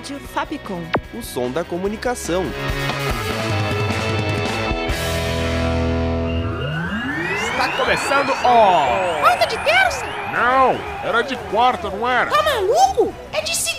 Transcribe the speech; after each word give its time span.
Rádio 0.00 0.18
Fapcom. 0.18 0.82
O 1.12 1.22
som 1.22 1.50
da 1.50 1.62
comunicação. 1.62 2.42
Está 7.50 7.68
começando, 7.76 8.32
ó! 8.42 9.20
Pauta 9.20 9.46
de 9.46 9.58
terça? 9.58 10.06
Não, 10.32 10.78
era 11.06 11.20
de 11.20 11.36
quarta, 11.50 11.90
não 11.90 12.08
era? 12.08 12.30
Tá 12.30 12.42
maluco? 12.42 13.14
É 13.30 13.42
de 13.42 13.54
segunda! 13.54 13.69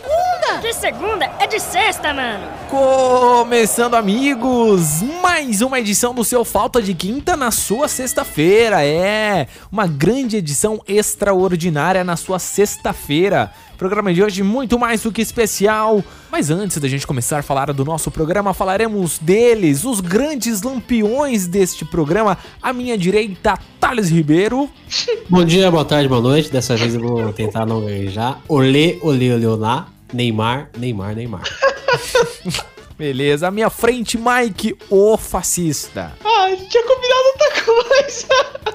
De 0.59 0.73
segunda 0.73 1.25
é 1.39 1.47
de 1.47 1.59
sexta, 1.59 2.13
mano. 2.13 2.45
Começando, 2.69 3.95
amigos, 3.95 5.01
mais 5.21 5.61
uma 5.61 5.79
edição 5.79 6.13
do 6.13 6.25
seu 6.25 6.43
Falta 6.43 6.81
de 6.81 6.93
Quinta 6.93 7.37
na 7.37 7.51
sua 7.51 7.87
sexta-feira. 7.87 8.83
É 8.83 9.47
uma 9.71 9.87
grande 9.87 10.37
edição 10.37 10.81
extraordinária 10.87 12.03
na 12.03 12.17
sua 12.17 12.37
sexta-feira. 12.37 13.51
Programa 13.77 14.13
de 14.13 14.21
hoje 14.21 14.43
muito 14.43 14.77
mais 14.77 15.01
do 15.01 15.11
que 15.11 15.21
especial. 15.21 16.03
Mas 16.29 16.49
antes 16.49 16.77
da 16.77 16.87
gente 16.87 17.07
começar 17.07 17.39
a 17.39 17.43
falar 17.43 17.71
do 17.71 17.85
nosso 17.85 18.11
programa, 18.11 18.53
falaremos 18.53 19.19
deles, 19.19 19.85
os 19.85 20.01
grandes 20.01 20.61
lampiões 20.61 21.47
deste 21.47 21.85
programa. 21.85 22.37
À 22.61 22.73
minha 22.73 22.97
direita, 22.97 23.57
Thales 23.79 24.09
Ribeiro. 24.09 24.69
Bom 25.29 25.45
dia, 25.45 25.71
boa 25.71 25.85
tarde, 25.85 26.09
boa 26.09 26.21
noite. 26.21 26.51
Dessa 26.51 26.75
vez 26.75 26.93
eu 26.93 27.01
vou 27.01 27.31
tentar 27.31 27.65
não 27.65 27.81
gaguejar. 27.81 28.39
Olê, 28.47 28.99
olê, 29.01 29.33
olê, 29.33 29.45
olá. 29.47 29.87
Neymar, 30.13 30.69
Neymar, 30.77 31.15
Neymar. 31.15 31.43
Beleza, 32.97 33.47
à 33.47 33.51
minha 33.51 33.69
frente, 33.69 34.17
Mike, 34.17 34.77
o 34.89 35.17
fascista. 35.17 36.13
Ah, 36.23 36.43
a 36.43 36.49
gente 36.51 36.69
tinha 36.69 36.83
combinado 36.83 37.21
outra 37.33 37.63
coisa. 37.63 38.27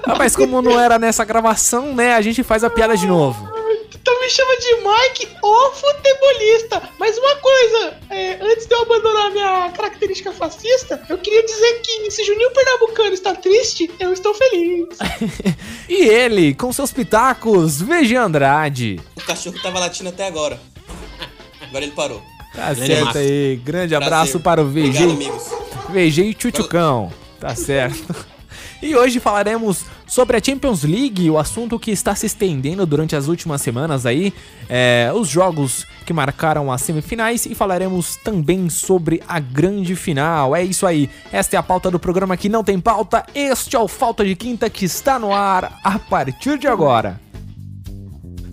Ah, 0.03 0.15
mas 0.17 0.35
como 0.35 0.61
não 0.61 0.77
era 0.79 0.99
nessa 0.99 1.23
gravação, 1.23 1.95
né, 1.95 2.13
a 2.13 2.21
gente 2.21 2.43
faz 2.43 2.63
a 2.63 2.69
piada 2.69 2.97
de 2.97 3.07
novo. 3.07 3.47
Então 3.93 4.19
me 4.21 4.29
chama 4.29 4.55
de 4.57 4.75
Mike, 4.75 5.37
o 5.41 5.71
futebolista. 5.71 6.81
Mas 6.99 7.17
uma 7.17 7.35
coisa, 7.37 7.97
é, 8.09 8.37
antes 8.41 8.65
de 8.65 8.73
eu 8.73 8.81
abandonar 8.81 9.31
minha 9.31 9.71
característica 9.71 10.31
fascista, 10.31 11.01
eu 11.09 11.17
queria 11.17 11.43
dizer 11.45 11.81
que 11.81 12.11
se 12.11 12.23
Juninho 12.25 12.51
Pernambucano 12.51 13.13
está 13.13 13.35
triste, 13.35 13.89
eu 13.99 14.11
estou 14.13 14.33
feliz. 14.33 14.87
E 15.89 16.03
ele, 16.03 16.53
com 16.53 16.71
seus 16.73 16.91
pitacos, 16.91 17.81
VG 17.81 18.17
Andrade. 18.17 18.99
O 19.15 19.21
cachorro 19.21 19.57
tava 19.61 19.79
latindo 19.79 20.09
até 20.09 20.27
agora. 20.27 20.59
Agora 21.69 21.83
ele 21.83 21.93
parou. 21.93 22.21
Tá 22.53 22.73
Grande 22.73 22.87
certo 22.95 23.17
aí, 23.17 23.61
grande 23.63 23.89
Prazer. 23.89 24.07
abraço 24.07 24.39
para 24.39 24.61
o 24.61 24.65
Obrigado, 24.67 24.93
VG, 24.93 25.13
amigos. 25.13 25.43
VG 25.89 26.23
e 26.23 26.33
Tchutchucão. 26.33 27.11
Tá 27.39 27.53
certo. 27.55 28.15
E 28.79 28.95
hoje 28.95 29.19
falaremos 29.19 29.85
sobre 30.05 30.37
a 30.37 30.43
Champions 30.43 30.83
League, 30.83 31.27
o 31.31 31.39
assunto 31.39 31.79
que 31.79 31.89
está 31.89 32.13
se 32.13 32.27
estendendo 32.27 32.85
durante 32.85 33.15
as 33.15 33.27
últimas 33.27 33.59
semanas 33.59 34.05
aí, 34.05 34.31
é, 34.69 35.11
os 35.15 35.27
jogos 35.27 35.83
que 36.05 36.13
marcaram 36.13 36.71
as 36.71 36.81
semifinais 36.81 37.47
e 37.47 37.55
falaremos 37.55 38.17
também 38.17 38.69
sobre 38.69 39.23
a 39.27 39.39
grande 39.39 39.95
final. 39.95 40.55
É 40.55 40.63
isso 40.63 40.85
aí, 40.85 41.09
esta 41.31 41.55
é 41.55 41.59
a 41.59 41.63
pauta 41.63 41.89
do 41.89 41.97
programa 41.97 42.37
que 42.37 42.49
não 42.49 42.63
tem 42.63 42.79
pauta, 42.79 43.25
este 43.33 43.75
é 43.75 43.79
o 43.79 43.87
Falta 43.87 44.23
de 44.23 44.35
Quinta 44.35 44.69
que 44.69 44.85
está 44.85 45.17
no 45.17 45.33
ar 45.33 45.79
a 45.83 45.97
partir 45.97 46.59
de 46.59 46.67
agora. 46.67 47.19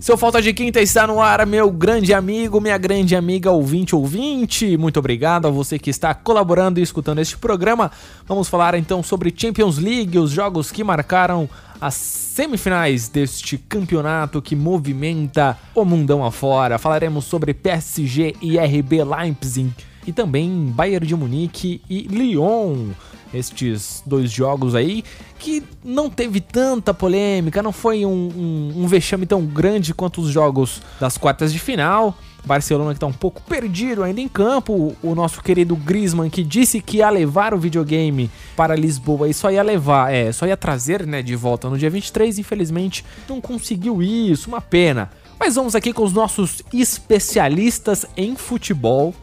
Seu 0.05 0.15
Falta 0.15 0.39
de 0.39 0.53
Quinta 0.53 0.79
está 0.79 1.07
no 1.07 1.19
ar, 1.19 1.43
meu 1.47 1.71
grande 1.71 2.13
amigo, 2.13 2.61
minha 2.61 2.77
grande 2.77 3.15
amiga 3.15 3.49
ouvinte 3.49 3.95
ouvinte. 3.95 4.77
Muito 4.77 4.99
obrigado 4.99 5.47
a 5.47 5.49
você 5.49 5.79
que 5.79 5.89
está 5.89 6.13
colaborando 6.13 6.79
e 6.79 6.83
escutando 6.83 7.17
este 7.17 7.35
programa. 7.39 7.89
Vamos 8.27 8.47
falar 8.47 8.75
então 8.75 9.01
sobre 9.01 9.33
Champions 9.35 9.79
League, 9.79 10.19
os 10.19 10.29
jogos 10.29 10.71
que 10.71 10.83
marcaram 10.83 11.49
as 11.81 11.95
semifinais 11.95 13.09
deste 13.09 13.57
campeonato 13.57 14.43
que 14.43 14.55
movimenta 14.55 15.57
o 15.73 15.83
mundão 15.83 16.23
afora. 16.23 16.77
Falaremos 16.77 17.25
sobre 17.25 17.51
PSG 17.55 18.35
e 18.39 18.59
RB 18.59 19.03
Leipzig 19.03 19.73
e 20.05 20.13
também 20.13 20.71
Bayern 20.71 21.07
de 21.07 21.15
Munique 21.15 21.81
e 21.89 22.01
Lyon 22.01 22.91
estes 23.33 24.01
dois 24.05 24.31
jogos 24.31 24.75
aí, 24.75 25.03
que 25.45 25.63
não 25.83 26.09
teve 26.09 26.41
tanta 26.41 26.91
polêmica, 26.91 27.61
não 27.61 27.71
foi 27.71 28.03
um, 28.03 28.09
um, 28.09 28.73
um 28.77 28.87
vexame 28.87 29.27
tão 29.27 29.45
grande 29.45 29.93
quanto 29.93 30.19
os 30.19 30.31
jogos 30.31 30.81
das 30.99 31.19
quartas 31.19 31.53
de 31.53 31.59
final. 31.59 32.17
Barcelona 32.43 32.95
que 32.95 32.99
tá 32.99 33.05
um 33.05 33.13
pouco 33.13 33.43
perdido 33.43 34.01
ainda 34.01 34.19
em 34.19 34.27
campo. 34.27 34.95
O 35.03 35.13
nosso 35.13 35.43
querido 35.43 35.75
Griezmann 35.75 36.31
que 36.31 36.43
disse 36.43 36.81
que 36.81 36.97
ia 36.97 37.09
levar 37.11 37.53
o 37.53 37.59
videogame 37.59 38.29
para 38.55 38.75
Lisboa 38.75 39.29
e 39.29 39.35
só 39.35 39.51
ia 39.51 39.61
levar, 39.61 40.11
é, 40.11 40.31
só 40.31 40.47
ia 40.47 40.57
trazer, 40.57 41.05
né, 41.05 41.21
de 41.21 41.35
volta 41.35 41.69
no 41.69 41.77
dia 41.77 41.91
23, 41.91 42.39
infelizmente 42.39 43.05
não 43.29 43.39
conseguiu 43.39 44.01
isso, 44.01 44.49
uma 44.49 44.61
pena. 44.61 45.11
Mas 45.39 45.55
vamos 45.55 45.75
aqui 45.75 45.93
com 45.93 46.03
os 46.03 46.13
nossos 46.13 46.63
especialistas 46.73 48.05
em 48.17 48.35
futebol 48.35 49.13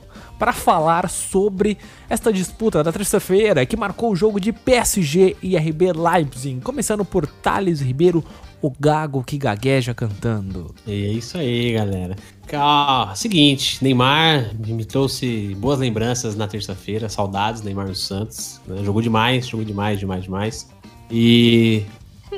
para 0.43 0.53
falar 0.53 1.09
sobre 1.09 1.79
esta 2.11 2.33
disputa 2.33 2.83
da 2.83 2.91
terça-feira 2.93 3.65
que 3.65 3.77
marcou 3.77 4.11
o 4.11 4.17
jogo 4.17 4.41
de 4.41 4.51
PSG 4.53 5.37
e 5.41 5.57
RB 5.57 5.93
Leipzig. 5.93 6.61
Começando 6.63 7.05
por 7.05 7.29
Thales 7.29 7.81
Ribeiro, 7.81 8.25
o 8.61 8.69
gago 8.69 9.23
que 9.23 9.39
gagueja 9.39 9.95
cantando. 9.95 10.75
É 10.85 10.91
isso 10.93 11.39
aí, 11.39 11.75
galera. 11.75 12.17
Ah, 12.53 13.13
seguinte, 13.15 13.79
Neymar 13.85 14.51
me 14.59 14.85
trouxe 14.85 15.55
boas 15.61 15.79
lembranças 15.79 16.35
na 16.35 16.49
terça-feira, 16.49 17.09
saudades 17.09 17.63
Neymar 17.63 17.87
no 17.87 17.95
Santos. 17.95 18.61
né? 18.67 18.83
Jogou 18.83 19.01
demais, 19.01 19.47
jogou 19.47 19.65
demais, 19.65 20.01
demais, 20.01 20.25
demais. 20.25 20.69
E 21.09 21.85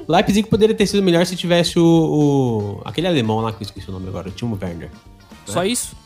Leipzig 0.06 0.46
poderia 0.50 0.74
ter 0.74 0.86
sido 0.86 1.02
melhor 1.02 1.24
se 1.24 1.36
tivesse 1.36 1.78
o, 1.78 1.82
o- 1.86 2.82
aquele 2.84 3.06
alemão 3.06 3.40
lá 3.40 3.50
que 3.50 3.62
eu 3.62 3.66
esqueci 3.66 3.88
o 3.88 3.92
nome 3.92 4.08
agora, 4.08 4.28
o 4.28 4.30
Timo 4.30 4.58
Werner. 4.60 4.90
Só 5.46 5.64
isso? 5.64 5.96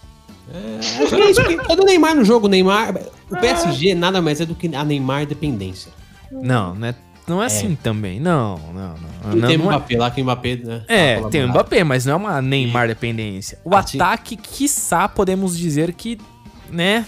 Acho 0.78 1.08
que 1.08 1.14
é 1.22 1.30
isso, 1.30 1.40
Cadê 1.66 1.80
o 1.82 1.84
Neymar 1.84 2.14
no 2.14 2.24
jogo? 2.24 2.46
O 2.46 2.48
Neymar, 2.48 2.94
o 3.30 3.36
PSG 3.36 3.94
nada 3.94 4.20
mais 4.22 4.40
é 4.40 4.46
do 4.46 4.54
que 4.54 4.74
a 4.74 4.84
Neymar 4.84 5.26
dependência. 5.26 5.92
Não, 6.30 6.74
né? 6.74 6.94
Não 7.26 7.42
é, 7.42 7.46
assim 7.46 7.74
também. 7.82 8.18
Não, 8.18 8.56
não, 8.58 8.72
não. 8.72 8.94
Não, 9.24 9.36
não, 9.36 9.48
tem 9.48 9.56
o 9.56 9.58
não 9.58 9.72
é- 9.72 9.76
Mbappé 9.76 9.98
lá, 9.98 10.10
que 10.10 10.20
o 10.20 10.24
Mbappé, 10.24 10.56
né? 10.56 10.82
É, 10.88 11.20
tem 11.28 11.44
o. 11.44 11.48
Mbappé, 11.48 11.84
mas 11.84 12.06
não 12.06 12.14
é 12.14 12.16
uma 12.16 12.40
Neymar 12.42 12.88
dependência. 12.88 13.58
O 13.64 13.70
sim. 13.82 13.98
ataque, 14.00 14.34
quiçá, 14.36 15.06
podemos 15.08 15.56
dizer 15.58 15.92
que, 15.92 16.18
né, 16.70 17.04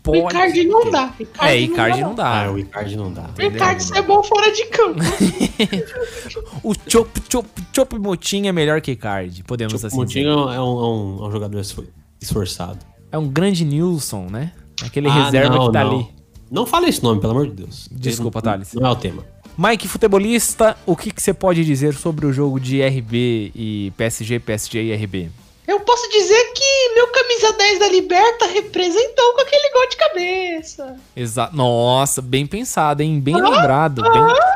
O 0.00 0.02
pode... 0.02 0.18
Icardi 0.18 0.64
não 0.66 0.90
dá. 0.90 1.10
É, 1.40 1.56
Icardi 1.56 2.00
não 2.02 2.14
dá. 2.14 2.44
Ah, 2.44 2.50
o 2.52 2.58
Icardi 2.58 2.96
não 2.96 3.10
dá. 3.10 3.30
O 3.38 3.40
Icardi 3.42 3.96
é 3.96 4.02
bom 4.02 4.22
fora 4.22 4.52
de 4.52 4.66
campo. 4.66 5.00
O 6.62 6.74
Chop 6.88 7.10
Chop 7.30 7.48
Chop 7.74 7.98
Motinho 7.98 8.48
é 8.48 8.52
melhor 8.52 8.80
que 8.80 8.92
Icardi, 8.92 9.42
podemos 9.42 9.72
Tipo, 9.74 9.86
assim 9.86 9.96
o 9.96 9.98
Moutinho 9.98 10.44
dizer. 10.46 10.56
é 10.56 10.60
um, 10.60 10.62
é 10.62 10.86
um- 10.86 11.24
é 11.24 11.28
um 11.28 11.30
jogador 11.30 11.60
esfor- 11.60 11.86
esforçado. 12.24 12.78
É 13.10 13.18
um 13.18 13.28
grande 13.28 13.64
Nilson, 13.64 14.26
né? 14.30 14.52
Aquele 14.84 15.08
Ah, 15.08 15.24
reserva 15.24 15.54
não, 15.56 15.66
que 15.66 15.72
tá 15.72 15.84
não. 15.84 15.90
ali. 15.96 16.08
Não 16.50 16.66
fala 16.66 16.88
esse 16.88 17.02
nome, 17.02 17.20
pelo 17.20 17.32
amor 17.32 17.46
de 17.46 17.54
Deus. 17.54 17.88
Desculpa, 17.90 18.40
não, 18.44 18.52
Thales. 18.52 18.72
Não 18.74 18.86
é 18.86 18.90
o 18.90 18.96
tema. 18.96 19.24
Mike, 19.56 19.86
futebolista, 19.88 20.76
o 20.86 20.96
que, 20.96 21.10
que 21.10 21.20
você 21.22 21.32
pode 21.34 21.64
dizer 21.64 21.94
sobre 21.94 22.24
o 22.26 22.32
jogo 22.32 22.58
de 22.58 22.80
RB 22.82 23.52
e 23.54 23.92
PSG, 23.96 24.38
PSG 24.40 24.82
e 24.82 24.94
RB? 24.94 25.30
Eu 25.68 25.78
posso 25.80 26.10
dizer 26.10 26.52
que 26.54 26.94
meu 26.94 27.06
camisa 27.08 27.52
10 27.56 27.78
da 27.78 27.88
Liberta 27.88 28.46
representou 28.46 29.32
com 29.34 29.40
aquele 29.42 29.72
gol 29.72 29.88
de 29.88 29.96
cabeça. 29.96 30.96
Exato. 31.14 31.54
Nossa, 31.56 32.20
bem 32.20 32.46
pensado, 32.46 33.02
hein? 33.02 33.20
Bem 33.20 33.36
lembrado. 33.36 34.02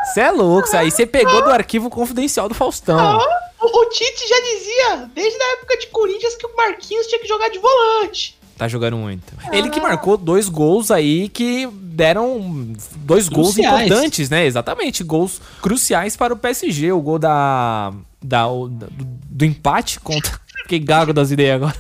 Você 0.05 0.21
é 0.21 0.31
louco, 0.31 0.67
isso 0.67 0.77
aí 0.77 0.91
você 0.91 1.07
pegou 1.07 1.43
do 1.45 1.51
arquivo 1.51 1.89
confidencial 1.89 2.49
do 2.49 2.55
Faustão. 2.55 2.99
Ah, 2.99 3.27
o, 3.67 3.81
o 3.83 3.85
Tite 3.91 4.29
já 4.29 4.41
dizia, 4.41 5.11
desde 5.15 5.41
a 5.43 5.53
época 5.55 5.77
de 5.79 5.87
Corinthians, 5.89 6.35
que 6.37 6.47
o 6.47 6.57
Marquinhos 6.57 7.07
tinha 7.07 7.21
que 7.21 7.29
jogar 7.29 7.49
de 7.49 7.59
volante. 7.59 8.37
Tá 8.57 8.67
jogando 8.69 8.97
muito. 8.97 9.35
Ele 9.53 9.69
que 9.69 9.81
marcou 9.81 10.17
dois 10.17 10.49
gols 10.49 10.91
aí 10.91 11.29
que 11.29 11.67
deram 11.71 12.73
dois 12.97 13.29
gols 13.29 13.55
Cruciais. 13.55 13.87
importantes, 13.87 14.31
né? 14.31 14.47
Exatamente, 14.47 15.05
gols 15.05 15.41
cruciais 15.61 16.17
para 16.17 16.33
o 16.33 16.37
PSG. 16.39 16.91
O 16.93 17.01
gol 17.03 17.19
da, 17.19 17.93
da 18.23 18.49
o- 18.49 18.69
da- 18.69 18.87
do, 18.87 19.05
do 19.05 19.45
empate 19.45 20.01
contra. 20.01 20.41
Fiquei 20.63 20.79
gago 20.79 21.13
das 21.13 21.31
ideias 21.31 21.57
agora. 21.57 21.77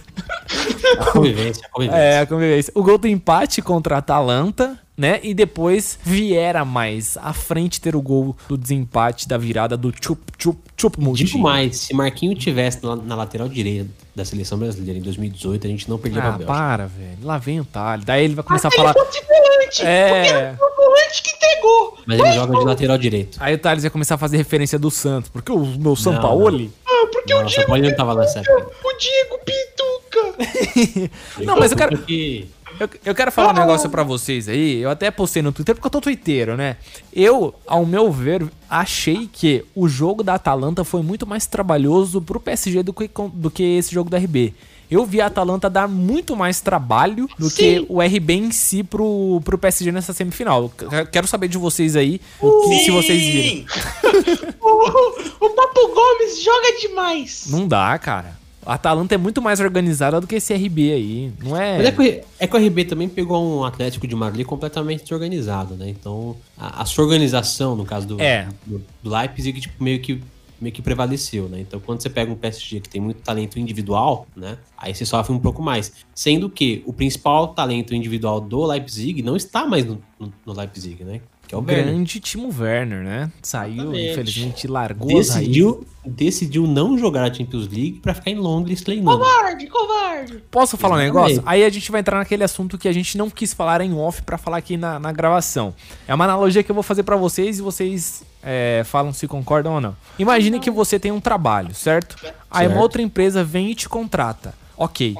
A 1.00 1.04
convivência, 1.12 1.66
a 1.66 1.70
convivência. 1.70 1.98
É, 2.02 2.18
a 2.20 2.26
convivência. 2.26 2.72
O 2.76 2.82
gol 2.82 2.98
do 2.98 3.08
empate 3.08 3.62
contra 3.62 3.96
a 3.96 3.98
Atalanta, 3.98 4.78
né? 4.96 5.20
E 5.22 5.34
depois 5.34 5.98
Viera 6.02 6.64
mais 6.64 7.16
à 7.18 7.32
frente 7.32 7.80
ter 7.80 7.94
o 7.94 8.00
gol 8.02 8.36
do 8.48 8.56
desempate 8.56 9.28
da 9.28 9.36
virada 9.36 9.76
do 9.76 9.92
Chup 10.00 10.20
Chup 10.38 10.58
Chup 10.76 10.96
Digo 11.14 11.38
mais, 11.38 11.76
se 11.78 11.94
Marquinho 11.94 12.34
tivesse 12.34 12.82
na, 12.84 12.96
na 12.96 13.14
lateral 13.14 13.48
direita 13.48 13.88
da 14.14 14.24
seleção 14.24 14.58
brasileira 14.58 14.98
em 14.98 15.02
2018, 15.02 15.66
a 15.66 15.70
gente 15.70 15.90
não 15.90 15.98
perdia 15.98 16.22
Ah, 16.22 16.30
Bélgica. 16.32 16.46
para, 16.46 16.86
velho. 16.86 17.18
Lá 17.22 17.36
vem 17.36 17.60
o 17.60 17.64
Thales. 17.66 18.04
Daí 18.04 18.24
ele 18.24 18.34
vai 18.34 18.42
começar 18.44 18.68
a 18.68 18.70
Ele 18.70 18.76
falar. 18.76 18.94
volante. 18.94 19.82
É. 19.84 20.54
Porque 20.58 20.64
o 20.64 20.76
volante 20.76 21.22
que 21.22 21.30
entregou. 21.36 21.98
Mas 22.06 22.18
ele 22.20 22.32
joga 22.32 22.58
de 22.58 22.64
lateral 22.64 22.96
direito. 22.98 23.36
Aí 23.40 23.54
o 23.54 23.58
Thales 23.58 23.82
vai 23.82 23.90
começar 23.90 24.14
a 24.14 24.18
fazer 24.18 24.38
referência 24.38 24.78
do 24.78 24.90
Santos. 24.90 25.28
Porque 25.30 25.52
o 25.52 25.58
meu 25.58 25.78
Não, 25.78 25.96
Sampaoli. 25.96 26.72
Ah, 26.86 27.06
porque 27.12 27.34
Não, 27.34 27.40
o 27.42 27.44
o 27.44 27.46
Diego 27.46 27.60
Sampaoli 27.62 27.88
não 27.90 27.96
tava 27.96 28.12
lá 28.14 28.24
época. 28.24 28.70
O 28.84 28.92
Diego 28.98 29.38
Pituca. 29.44 31.10
Não, 31.44 31.56
mas 31.58 31.72
eu 31.72 31.76
quero. 31.76 31.98
Que... 31.98 32.48
Eu, 32.78 32.90
eu 33.06 33.14
quero 33.14 33.32
falar 33.32 33.50
um 33.50 33.58
negócio 33.58 33.88
pra 33.88 34.02
vocês 34.02 34.48
aí. 34.48 34.80
Eu 34.80 34.90
até 34.90 35.10
postei 35.10 35.42
no 35.42 35.52
Twitter 35.52 35.74
porque 35.74 35.86
eu 35.86 35.90
tô 35.90 36.00
twitteiro, 36.00 36.56
né? 36.56 36.76
Eu, 37.12 37.54
ao 37.66 37.86
meu 37.86 38.10
ver, 38.12 38.46
achei 38.68 39.28
que 39.32 39.64
o 39.74 39.88
jogo 39.88 40.22
da 40.22 40.34
Atalanta 40.34 40.84
foi 40.84 41.02
muito 41.02 41.26
mais 41.26 41.46
trabalhoso 41.46 42.20
pro 42.20 42.40
PSG 42.40 42.82
do 42.82 42.92
que, 42.92 43.10
do 43.32 43.50
que 43.50 43.62
esse 43.62 43.92
jogo 43.92 44.10
do 44.10 44.16
RB. 44.16 44.54
Eu 44.88 45.04
vi 45.04 45.20
a 45.20 45.26
Atalanta 45.26 45.68
dar 45.68 45.88
muito 45.88 46.36
mais 46.36 46.60
trabalho 46.60 47.28
do 47.36 47.50
Sim. 47.50 47.56
que 47.56 47.86
o 47.88 48.00
RB 48.00 48.34
em 48.34 48.52
si 48.52 48.84
pro, 48.84 49.40
pro 49.44 49.58
PSG 49.58 49.90
nessa 49.90 50.12
semifinal. 50.12 50.70
Quero 51.10 51.26
saber 51.26 51.48
de 51.48 51.58
vocês 51.58 51.96
aí, 51.96 52.20
o 52.40 52.68
que, 52.68 52.78
se 52.84 52.90
vocês 52.90 53.20
viram. 53.20 53.66
O, 54.68 55.46
o 55.46 55.50
Papo 55.50 55.94
Gomes 55.94 56.42
joga 56.42 56.78
demais. 56.80 57.46
Não 57.48 57.68
dá, 57.68 57.96
cara. 57.98 58.36
A 58.66 58.74
Atalanta 58.74 59.14
é 59.14 59.18
muito 59.18 59.40
mais 59.40 59.60
organizada 59.60 60.20
do 60.20 60.26
que 60.26 60.34
esse 60.34 60.52
RB 60.52 60.92
aí. 60.92 61.32
Não 61.42 61.56
é. 61.56 61.76
Mas 61.78 61.86
é 61.86 61.92
que, 61.92 62.02
o- 62.02 62.24
é 62.40 62.46
que 62.46 62.56
o 62.56 62.58
RB 62.58 62.84
também 62.84 63.08
pegou 63.08 63.60
um 63.60 63.64
Atlético 63.64 64.06
de 64.06 64.14
Madrid 64.16 64.44
completamente 64.44 65.02
desorganizado, 65.04 65.74
né? 65.74 65.88
Então, 65.88 66.36
a, 66.58 66.82
a 66.82 66.84
sua 66.84 67.04
organização, 67.04 67.76
no 67.76 67.84
caso 67.84 68.06
do, 68.06 68.20
É. 68.20 68.48
do, 68.66 68.82
do 69.02 69.10
Leipzig, 69.10 69.60
tipo, 69.60 69.82
meio 69.82 70.00
que 70.00 70.20
meio 70.58 70.72
que 70.74 70.80
prevaleceu, 70.80 71.50
né? 71.50 71.60
Então, 71.60 71.78
quando 71.78 72.00
você 72.00 72.08
pega 72.08 72.32
um 72.32 72.34
PSG 72.34 72.80
que 72.80 72.88
tem 72.88 72.98
muito 72.98 73.20
talento 73.20 73.58
individual, 73.58 74.26
né? 74.34 74.56
Aí 74.78 74.94
você 74.94 75.04
sofre 75.04 75.30
um 75.34 75.38
pouco 75.38 75.62
mais. 75.62 75.92
Sendo 76.14 76.48
que 76.48 76.82
o 76.86 76.94
principal 76.94 77.48
talento 77.48 77.94
individual 77.94 78.40
do 78.40 78.64
Leipzig 78.64 79.20
não 79.22 79.36
está 79.36 79.66
mais 79.66 79.84
no, 79.84 80.00
no, 80.18 80.32
no 80.46 80.52
Leipzig, 80.54 81.04
né? 81.04 81.20
Que 81.46 81.54
é 81.54 81.58
o 81.58 81.60
o 81.60 81.64
Werner. 81.64 81.84
grande 81.86 82.20
Timo 82.20 82.52
Werner, 82.58 83.02
né? 83.04 83.30
Saiu, 83.42 83.74
Exatamente. 83.82 84.10
infelizmente, 84.12 84.66
largou. 84.66 85.08
Decidiu, 85.08 85.86
decidiu 86.04 86.66
não 86.66 86.98
jogar 86.98 87.30
a 87.30 87.32
Champions 87.32 87.68
League 87.68 88.00
pra 88.02 88.14
ficar 88.14 88.30
em 88.30 88.34
Londres 88.36 88.82
treinando. 88.82 89.18
Covarde, 89.18 89.66
covarde. 89.68 90.42
Posso 90.50 90.76
falar 90.76 90.96
um 90.96 91.00
Exatamente. 91.00 91.30
negócio? 91.34 91.42
Aí 91.48 91.64
a 91.64 91.70
gente 91.70 91.90
vai 91.92 92.00
entrar 92.00 92.18
naquele 92.18 92.42
assunto 92.42 92.76
que 92.76 92.88
a 92.88 92.92
gente 92.92 93.16
não 93.16 93.30
quis 93.30 93.54
falar 93.54 93.80
em 93.80 93.94
off 93.94 94.22
pra 94.22 94.36
falar 94.36 94.56
aqui 94.56 94.76
na, 94.76 94.98
na 94.98 95.12
gravação. 95.12 95.72
É 96.08 96.14
uma 96.14 96.24
analogia 96.24 96.62
que 96.62 96.70
eu 96.70 96.74
vou 96.74 96.82
fazer 96.82 97.04
pra 97.04 97.16
vocês 97.16 97.58
e 97.58 97.62
vocês 97.62 98.24
é, 98.42 98.82
falam 98.84 99.12
se 99.12 99.28
concordam 99.28 99.74
ou 99.74 99.80
não. 99.80 99.96
Imagine 100.18 100.58
que 100.58 100.70
você 100.70 100.98
tem 100.98 101.12
um 101.12 101.20
trabalho, 101.20 101.74
certo? 101.74 102.16
Aí 102.50 102.66
uma 102.66 102.70
Certo. 102.74 102.82
outra 102.82 103.02
empresa 103.02 103.44
vem 103.44 103.70
e 103.70 103.74
te 103.74 103.88
contrata. 103.88 104.52
Ok. 104.76 105.14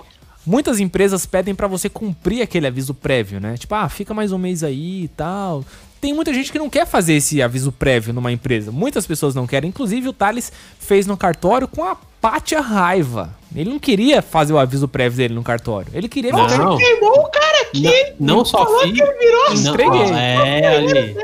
Muitas 0.47 0.79
empresas 0.79 1.27
pedem 1.27 1.55
pra 1.55 1.67
você 1.67 1.89
cumprir 1.89 2.41
aquele 2.41 2.69
aviso 2.69 2.95
prévio, 2.95 3.41
né? 3.41 3.57
Tipo, 3.57 3.75
ah, 3.75 3.89
fica 3.89 4.15
mais 4.15 4.31
um 4.31 4.39
mês 4.39 4.63
aí 4.63 5.05
e 5.05 5.09
tal. 5.09 5.65
Tem 6.01 6.15
muita 6.15 6.33
gente 6.33 6.53
que 6.53 6.59
não 6.59 6.71
quer 6.71 6.87
fazer 6.87 7.15
esse 7.15 7.43
aviso 7.43 7.73
prévio 7.73 8.15
numa 8.15 8.31
empresa. 8.31 8.71
Muitas 8.71 9.07
pessoas 9.07 9.35
não 9.35 9.47
querem. 9.47 9.71
Inclusive, 9.71 10.09
o 10.09 10.13
Thales 10.13 10.53
fez 10.79 11.05
no 11.05 11.17
cartório 11.17 11.67
com 11.67 11.83
a 11.83 11.97
pátia 12.21 12.61
raiva. 12.61 13.36
Ele 13.55 13.71
não 13.71 13.79
queria 13.79 14.21
fazer 14.21 14.53
o 14.53 14.59
aviso 14.59 14.87
prévio 14.89 15.17
dele 15.19 15.35
no 15.35 15.43
cartório. 15.43 15.89
Ele 15.95 16.09
queria 16.09 16.33
Não. 16.33 16.49
ficar- 16.49 16.77
Queimou 16.77 17.21
o 17.21 17.29
cara 17.31 17.63
aqui. 17.63 17.83
Não, 18.19 18.37
não 18.39 18.45
só 18.45 18.65
falou 18.65 18.81
fiz. 18.81 18.93
que 18.93 19.03
ele 19.03 19.13
virou 19.19 19.55
não, 19.55 19.73
Entreguei. 19.73 20.01
é, 20.13 20.77
ali. 20.77 21.17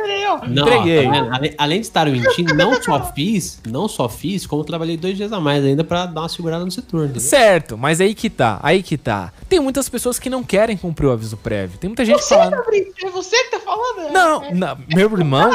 Não, 0.48 0.62
Entreguei. 0.66 1.04
tá 1.04 1.40
além, 1.58 1.80
de 1.80 1.86
estar 1.86 2.06
mentindo, 2.06 2.54
não 2.54 2.80
só 2.82 3.12
fiz, 3.12 3.60
não 3.68 3.86
só 3.86 4.08
fiz, 4.08 4.46
como 4.46 4.64
trabalhei 4.64 4.96
dois 4.96 5.16
dias 5.16 5.32
a 5.32 5.38
mais 5.40 5.62
ainda 5.64 5.84
pra 5.84 6.06
dar 6.06 6.22
uma 6.22 6.28
segurada 6.28 6.64
no 6.64 6.70
setor. 6.70 7.04
entendeu? 7.04 7.20
Certo, 7.20 7.76
mas 7.76 8.00
aí 8.00 8.14
que 8.14 8.30
tá, 8.30 8.58
aí 8.62 8.82
que 8.82 8.96
tá. 8.96 9.32
Tem 9.48 9.60
muitas 9.60 9.88
pessoas 9.88 10.18
que 10.18 10.30
não 10.30 10.42
querem 10.42 10.76
cumprir 10.76 11.06
o 11.06 11.12
aviso 11.12 11.36
prévio. 11.36 11.76
Tem 11.78 11.88
muita 11.88 12.04
gente 12.04 12.22
Você, 12.22 12.34
falando. 12.34 12.56
Fabrício, 12.56 12.92
é 13.04 13.10
você 13.10 13.36
que 13.44 13.50
tá 13.50 13.60
falando? 13.60 14.10
Não, 14.12 14.44
É, 14.44 14.54
não, 14.54 14.78
meu 14.94 15.10
irmão, 15.18 15.50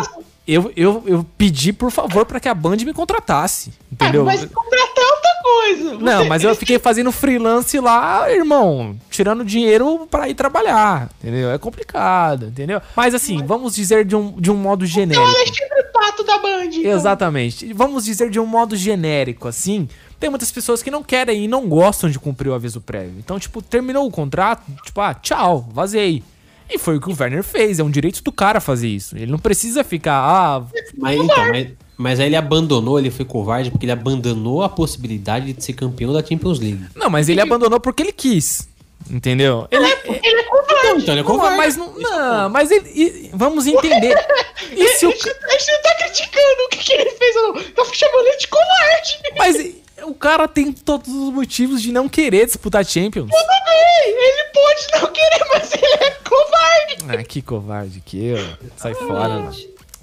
eu, 0.48 0.72
eu, 0.76 1.04
eu 1.06 1.26
pedi 1.38 1.74
por 1.74 1.92
favor 1.92 2.26
pra 2.26 2.40
que 2.40 2.48
a 2.48 2.54
Band 2.54 2.78
me 2.78 2.94
contratasse. 2.94 3.72
Entendeu? 3.92 4.24
Mas 4.26 4.46
contratar 4.46 5.04
é 5.04 5.08
outra 5.12 5.32
coisa. 5.44 5.94
Não, 6.00 6.24
Você- 6.24 6.30
mas 6.30 6.44
eu 6.44 6.56
fiquei 6.56 6.80
fazendo 6.80 7.12
freelance 7.12 7.80
lá, 7.80 8.32
irmão, 8.32 8.96
tirando 9.10 9.44
dinheiro 9.44 10.08
pra 10.10 10.28
ir 10.30 10.34
trabalhar, 10.36 11.10
entendeu? 11.22 11.52
É 11.52 11.58
complicado, 11.58 12.48
entendeu? 12.48 12.82
Mas 12.96 13.14
assim, 13.14 13.44
vamos 13.46 13.76
dizer 13.76 14.06
de 14.06 14.16
um, 14.16 14.32
de 14.40 14.50
um 14.52 14.56
modo 14.56 14.86
É 14.86 14.88
o 14.88 14.90
genérico. 14.90 15.26
Alexandre 15.26 15.84
Pato 15.94 16.24
da 16.24 16.38
Band. 16.38 16.64
então. 16.66 16.92
Exatamente. 16.92 17.74
Vamos 17.74 18.06
dizer 18.06 18.30
de 18.30 18.40
um 18.40 18.46
modo 18.46 18.76
genérico, 18.76 19.48
assim. 19.48 19.88
Tem 20.20 20.30
muitas 20.30 20.52
pessoas 20.52 20.82
que 20.82 20.90
não 20.90 21.04
querem 21.04 21.44
e 21.44 21.48
não 21.48 21.68
gostam 21.68 22.10
de 22.10 22.18
cumprir 22.18 22.50
o 22.50 22.54
aviso 22.56 22.82
prévio. 22.82 23.16
Então, 23.20 23.38
tipo, 23.40 23.62
terminou 23.62 24.08
o 24.08 24.12
contrato, 24.12 24.64
tipo, 24.84 25.00
ah, 25.00 25.14
tchau, 25.14 25.68
vazei. 25.72 26.24
E 26.70 26.78
foi 26.78 26.98
o 26.98 27.02
que 27.02 27.10
o 27.10 27.16
Werner 27.18 27.44
fez, 27.44 27.80
é 27.80 27.84
um 27.84 27.90
direito 27.90 28.22
do 28.24 28.32
cara 28.32 28.60
fazer 28.60 28.88
isso. 28.88 29.16
Ele 29.16 29.32
não 29.32 29.40
precisa 29.40 29.84
ficar, 29.84 30.16
ah, 30.20 30.64
Mas, 30.98 31.20
então, 31.20 31.50
mas, 31.50 31.68
mas 31.98 32.20
aí 32.20 32.26
ele 32.28 32.36
abandonou, 32.36 33.00
ele 33.00 33.10
foi 33.10 33.26
covarde, 33.26 33.72
porque 33.72 33.86
ele 33.86 33.92
abandonou 33.94 34.64
a 34.64 34.70
possibilidade 34.70 35.54
de 35.54 35.64
ser 35.64 35.74
campeão 35.74 36.12
da 36.14 36.24
Champions 36.24 36.60
League. 36.60 36.86
não, 36.96 37.10
mas 37.10 37.30
ele 37.30 37.40
abandonou 37.42 37.80
porque 37.80 38.04
ele 38.04 38.12
quis. 38.12 38.68
Entendeu? 39.10 39.68
Ele, 39.72 39.86
Ele 39.86 40.42
é 40.42 40.44
covarde. 40.44 41.02
Então 41.04 41.14
ele 41.14 41.22
é 41.22 41.24
não, 41.24 41.32
covarde. 41.32 41.58
mas 41.58 41.78
não, 41.78 41.94
não, 41.98 42.50
mas 42.50 42.72
ele, 42.72 42.90
e- 42.94 43.30
vamos 43.34 43.66
entender. 43.68 44.16
E 44.70 44.88
se 44.90 45.06
A 45.06 45.10
o, 45.10 45.12
gente, 45.14 45.30
a 45.30 45.52
gente 45.52 45.72
não 45.72 45.82
tá 45.82 45.96
criticando 45.96 46.64
o 46.66 46.70
que, 46.70 46.78
que 46.80 46.94
ele 46.94 47.10
fez 47.12 47.36
ou 47.38 47.54
não. 47.54 47.64
Tá 47.64 47.86
chamando 47.94 48.28
ele 48.28 48.38
de 48.38 48.48
covarde. 48.48 49.20
mas 49.38 49.76
o 50.10 50.14
cara 50.14 50.48
tem 50.48 50.74
todos 50.74 51.08
os 51.08 51.30
motivos 51.34 51.82
de 51.82 51.92
não 51.92 52.10
querer 52.10 52.46
disputar 52.48 52.84
Champions. 52.86 53.30
Tudo 53.30 53.66
bem, 53.66 54.10
ele 54.10 54.44
pode 54.54 55.02
não 55.02 55.12
querer, 55.14 55.46
mas 55.54 55.74
ele 55.74 55.86
é 56.04 56.17
covarde. 56.30 56.98
Ah, 57.20 57.24
que 57.24 57.42
covarde 57.42 58.02
que 58.06 58.24
eu. 58.26 58.38
Sai 58.76 58.94
fora, 58.94 59.40
mano. 59.40 59.56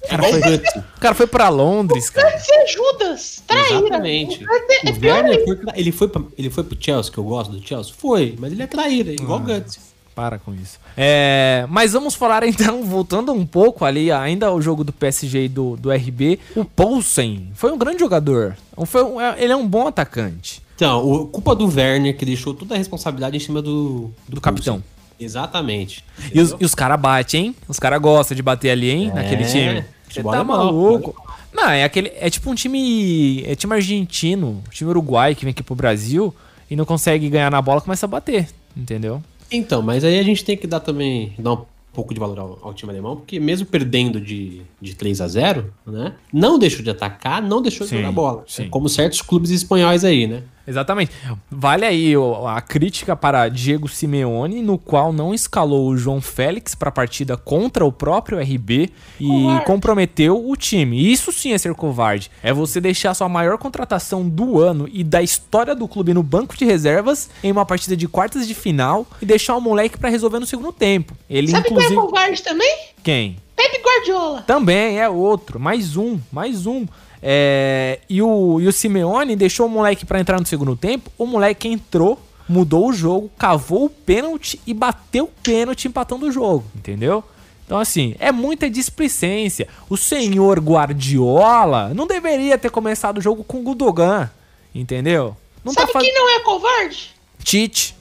É 0.06 0.16
o 0.16 0.18
Guts. 0.58 0.76
O 0.96 1.00
cara 1.00 1.14
foi 1.14 1.26
pra 1.26 1.48
Londres, 1.48 2.10
cara. 2.10 2.28
Deve 2.28 2.40
ser 2.44 2.66
Judas, 2.66 3.42
traíra. 3.46 3.70
Exatamente. 3.78 4.44
É, 4.44 4.88
é 4.88 4.92
O 4.92 5.00
Werner 5.00 5.44
foi, 5.44 5.58
ele, 5.76 5.92
foi 5.92 6.08
pra, 6.08 6.22
ele 6.36 6.50
foi 6.50 6.64
pro 6.64 6.76
Chelsea, 6.78 7.10
que 7.10 7.16
eu 7.18 7.24
gosto 7.24 7.52
do 7.52 7.66
Chelsea? 7.66 7.94
Foi, 7.96 8.34
mas 8.38 8.52
ele 8.52 8.62
é 8.62 8.66
traíra, 8.66 9.12
igual 9.12 9.38
o 9.38 9.42
Guts. 9.42 9.78
Para 10.14 10.38
com 10.38 10.54
isso. 10.54 10.78
É, 10.96 11.66
mas 11.70 11.92
vamos 11.92 12.14
falar 12.14 12.44
então, 12.46 12.84
voltando 12.84 13.32
um 13.32 13.46
pouco 13.46 13.84
ali, 13.84 14.12
ainda 14.12 14.46
ao 14.48 14.60
jogo 14.60 14.84
do 14.84 14.92
PSG 14.92 15.46
e 15.46 15.48
do, 15.48 15.74
do 15.76 15.90
RB. 15.90 16.38
O 16.54 16.64
Poulsen 16.64 17.50
foi 17.54 17.72
um 17.72 17.78
grande 17.78 17.98
jogador. 18.00 18.56
Foi 18.86 19.02
um- 19.02 19.20
é- 19.20 19.42
ele 19.42 19.52
é 19.52 19.56
um 19.56 19.66
bom 19.66 19.88
atacante. 19.88 20.62
Então, 20.76 21.04
o, 21.04 21.26
culpa 21.28 21.54
do 21.54 21.66
Werner, 21.66 22.16
que 22.16 22.24
deixou 22.26 22.52
toda 22.52 22.74
a 22.74 22.78
responsabilidade 22.78 23.36
em 23.36 23.40
cima 23.40 23.62
do... 23.62 24.10
Do 24.28 24.40
capitão. 24.40 24.82
Exatamente. 25.18 26.04
E 26.32 26.40
os, 26.40 26.54
e 26.58 26.64
os 26.64 26.74
caras 26.74 27.00
batem, 27.00 27.46
hein? 27.46 27.56
Os 27.68 27.78
caras 27.78 28.00
gostam 28.00 28.34
de 28.36 28.42
bater 28.42 28.70
ali, 28.70 28.90
hein? 28.90 29.10
É, 29.10 29.14
naquele 29.14 29.44
time. 29.44 29.84
Você 30.08 30.22
tá 30.22 30.38
é 30.38 30.42
maluco. 30.42 31.14
Não, 31.52 31.70
é 31.70 31.84
aquele. 31.84 32.12
É 32.16 32.28
tipo 32.28 32.50
um 32.50 32.54
time. 32.54 33.42
É 33.44 33.54
time 33.54 33.74
argentino, 33.74 34.62
time 34.70 34.90
uruguai 34.90 35.34
que 35.34 35.44
vem 35.44 35.52
aqui 35.52 35.62
pro 35.62 35.74
Brasil 35.74 36.34
e 36.70 36.76
não 36.76 36.84
consegue 36.84 37.28
ganhar 37.28 37.50
na 37.50 37.62
bola, 37.62 37.80
começa 37.80 38.06
a 38.06 38.08
bater. 38.08 38.48
Entendeu? 38.76 39.22
Então, 39.50 39.80
mas 39.82 40.02
aí 40.04 40.18
a 40.18 40.22
gente 40.22 40.44
tem 40.44 40.56
que 40.56 40.66
dar 40.66 40.80
também, 40.80 41.32
dar 41.38 41.52
um 41.52 41.64
pouco 41.92 42.12
de 42.12 42.18
valor 42.18 42.38
ao, 42.38 42.58
ao 42.60 42.74
time 42.74 42.90
alemão, 42.90 43.16
porque 43.16 43.38
mesmo 43.38 43.66
perdendo 43.66 44.20
de, 44.20 44.62
de 44.80 44.94
3 44.96 45.20
a 45.20 45.28
0 45.28 45.72
né? 45.86 46.14
Não 46.32 46.58
deixou 46.58 46.82
de 46.82 46.90
atacar, 46.90 47.40
não 47.40 47.62
deixou 47.62 47.86
Sim, 47.86 47.96
de 47.96 48.00
jogar 48.02 48.12
bola. 48.12 48.44
sim. 48.48 48.64
É 48.64 48.68
como 48.68 48.88
certos 48.88 49.22
clubes 49.22 49.50
espanhóis 49.50 50.04
aí, 50.04 50.26
né? 50.26 50.42
Exatamente. 50.66 51.12
Vale 51.50 51.84
aí 51.84 52.14
a 52.46 52.60
crítica 52.60 53.14
para 53.14 53.48
Diego 53.48 53.88
Simeone, 53.88 54.62
no 54.62 54.78
qual 54.78 55.12
não 55.12 55.34
escalou 55.34 55.88
o 55.88 55.96
João 55.96 56.20
Félix 56.20 56.74
para 56.74 56.88
a 56.88 56.92
partida 56.92 57.36
contra 57.36 57.84
o 57.84 57.92
próprio 57.92 58.38
RB 58.40 58.90
e 59.20 59.26
Covarde. 59.26 59.64
comprometeu 59.66 60.48
o 60.48 60.56
time. 60.56 61.12
Isso 61.12 61.32
sim 61.32 61.52
é 61.52 61.58
ser 61.58 61.74
covarde. 61.74 62.30
É 62.42 62.52
você 62.52 62.80
deixar 62.80 63.14
sua 63.14 63.28
maior 63.28 63.58
contratação 63.58 64.28
do 64.28 64.60
ano 64.60 64.88
e 64.92 65.04
da 65.04 65.22
história 65.22 65.74
do 65.74 65.86
clube 65.86 66.14
no 66.14 66.22
banco 66.22 66.56
de 66.56 66.64
reservas 66.64 67.28
em 67.42 67.52
uma 67.52 67.66
partida 67.66 67.96
de 67.96 68.08
quartas 68.08 68.46
de 68.46 68.54
final 68.54 69.06
e 69.20 69.26
deixar 69.26 69.56
o 69.56 69.60
moleque 69.60 69.98
para 69.98 70.08
resolver 70.08 70.38
no 70.38 70.46
segundo 70.46 70.72
tempo. 70.72 71.14
Ele 71.28 71.48
Sabe 71.48 71.64
quem 71.68 71.72
inclusive 71.76 71.98
é 71.98 72.02
covarde 72.02 72.42
também? 72.42 72.78
quem? 73.02 73.36
Pepe 73.56 73.80
Guardiola. 73.84 74.42
Também 74.42 74.98
é 74.98 75.08
outro, 75.08 75.60
mais 75.60 75.96
um, 75.96 76.18
mais 76.32 76.66
um. 76.66 76.84
É, 77.26 78.00
e, 78.08 78.20
o, 78.20 78.60
e 78.60 78.68
o 78.68 78.72
Simeone 78.72 79.34
deixou 79.34 79.64
o 79.66 79.68
moleque 79.70 80.04
pra 80.04 80.20
entrar 80.20 80.38
no 80.38 80.44
segundo 80.44 80.76
tempo. 80.76 81.10
O 81.16 81.24
moleque 81.26 81.66
entrou, 81.66 82.20
mudou 82.46 82.88
o 82.88 82.92
jogo, 82.92 83.30
cavou 83.38 83.86
o 83.86 83.88
pênalti 83.90 84.60
e 84.66 84.74
bateu 84.74 85.24
o 85.24 85.28
pênalti 85.42 85.88
empatando 85.88 86.26
o 86.26 86.30
jogo, 86.30 86.64
entendeu? 86.76 87.24
Então, 87.64 87.78
assim, 87.78 88.14
é 88.18 88.30
muita 88.30 88.68
displicência. 88.68 89.66
O 89.88 89.96
senhor 89.96 90.60
Guardiola 90.60 91.92
não 91.94 92.06
deveria 92.06 92.58
ter 92.58 92.70
começado 92.70 93.16
o 93.16 93.22
jogo 93.22 93.42
com 93.42 93.60
o 93.60 93.62
Gudogan, 93.62 94.28
entendeu? 94.74 95.34
Não 95.64 95.72
Sabe 95.72 95.86
tá 95.86 95.92
fazendo. 95.94 96.12
quem 96.12 96.20
não 96.20 96.28
é 96.28 96.40
covarde? 96.40 97.14
Tite. 97.42 97.96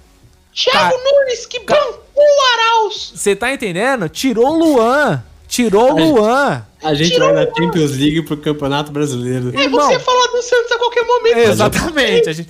Thiago 0.54 0.78
Cara- 0.78 0.98
Nunes, 1.02 1.46
que 1.46 1.62
Ca- 1.62 1.76
bom. 1.80 2.00
o 2.14 2.54
Arauz. 2.54 3.14
Você 3.16 3.38
tá 3.38 3.54
entendendo? 3.54 4.10
Tirou 4.10 4.48
o 4.50 4.58
Luan. 4.60 5.24
Tirou 5.54 5.94
o. 5.94 6.00
Luan. 6.16 6.66
A 6.82 6.94
gente 6.96 7.12
Tirou 7.12 7.32
vai 7.34 7.46
na 7.46 7.52
o- 7.52 7.56
Champions 7.56 7.92
League 7.92 8.22
pro 8.24 8.36
Campeonato 8.38 8.92
Brasileiro. 8.92 9.52
É 9.56 9.64
Irmão. 9.66 9.88
você 9.88 10.00
falar 10.00 10.28
do 10.28 10.42
Santos 10.42 10.72
a 10.72 10.78
qualquer 10.80 11.06
momento. 11.06 11.38
Exatamente. 11.38 12.30
A 12.30 12.34
gente, 12.34 12.50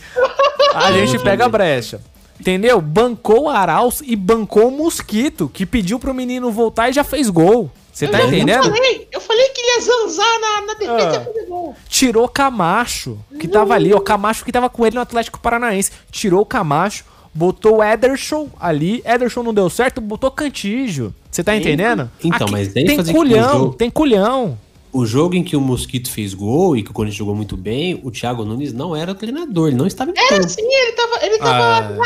a 0.74 0.92
gente 0.94 1.20
pega 1.20 1.46
a 1.46 1.50
brecha. 1.50 2.00
Entendeu? 2.40 2.80
Bancou 2.82 3.44
o 3.44 3.50
Arauz 3.50 4.02
e 4.06 4.16
bancou 4.16 4.70
o 4.70 4.72
Mosquito, 4.72 5.50
que 5.54 5.66
pediu 5.66 6.00
pro 6.00 6.14
menino 6.14 6.50
voltar 6.52 6.90
e 6.90 6.94
já 6.94 7.04
fez 7.04 7.30
gol. 7.30 7.70
Você 7.92 8.08
tá 8.08 8.22
Eu 8.22 8.28
entendendo? 8.28 8.64
falei, 8.74 9.08
eu 9.12 9.22
falei 9.22 9.48
que 9.50 9.62
ele 9.62 9.68
ia 9.76 9.82
zanzar 9.82 10.40
na, 10.40 10.62
na 10.68 10.74
defesa 10.74 10.98
Ah. 10.98 11.12
e 11.12 11.14
ia 11.14 11.22
fazer 11.26 11.46
gol. 11.46 11.76
Tirou 11.88 12.28
Camacho, 12.30 13.20
que 13.40 13.48
tava 13.48 13.76
ali, 13.76 13.94
ó. 13.94 14.00
Camacho 14.00 14.44
que 14.46 14.52
tava 14.52 14.70
com 14.70 14.86
ele 14.86 14.96
no 14.96 15.02
Atlético 15.02 15.40
Paranaense. 15.40 15.92
Tirou 16.10 16.42
o 16.42 16.46
Camacho, 16.46 17.04
botou 17.34 17.78
o 17.78 17.84
Ederson 17.84 18.50
ali. 18.60 19.02
Ederson 19.06 19.44
não 19.44 19.54
deu 19.54 19.70
certo, 19.70 20.00
botou 20.02 20.30
Cantígio. 20.32 21.14
Você 21.32 21.44
tá 21.44 21.56
entendendo? 21.56 22.10
Então, 22.24 22.48
mas 22.52 22.72
tem 22.74 22.86
que 22.86 23.12
culhão, 23.14 23.56
usou- 23.58 23.74
tem 23.74 23.90
culhão. 23.90 24.58
O 24.92 25.08
jogo 25.08 25.34
em 25.34 25.44
que 25.44 25.56
o 25.58 25.62
Mosquito 25.62 26.12
fez 26.12 26.36
gol 26.36 26.78
e 26.78 26.84
que 26.84 26.92
o 26.92 26.94
Corinthians 26.94 27.18
jogou 27.18 27.34
muito 27.34 27.58
bem, 27.58 28.00
o 28.04 28.12
Thiago 28.12 28.46
Nunes 28.46 28.72
não 28.72 28.96
era 28.96 29.12
o 29.12 29.16
treinador, 29.16 29.70
ele 29.70 29.76
não 29.78 29.88
estava 29.88 30.12
em 30.12 30.14
Era 30.16 30.28
campo. 30.30 30.46
assim, 30.46 30.62
ele 30.62 30.92
tava, 30.92 31.26
ele 31.26 31.38
tava 31.40 31.96
Ah. 32.00 32.04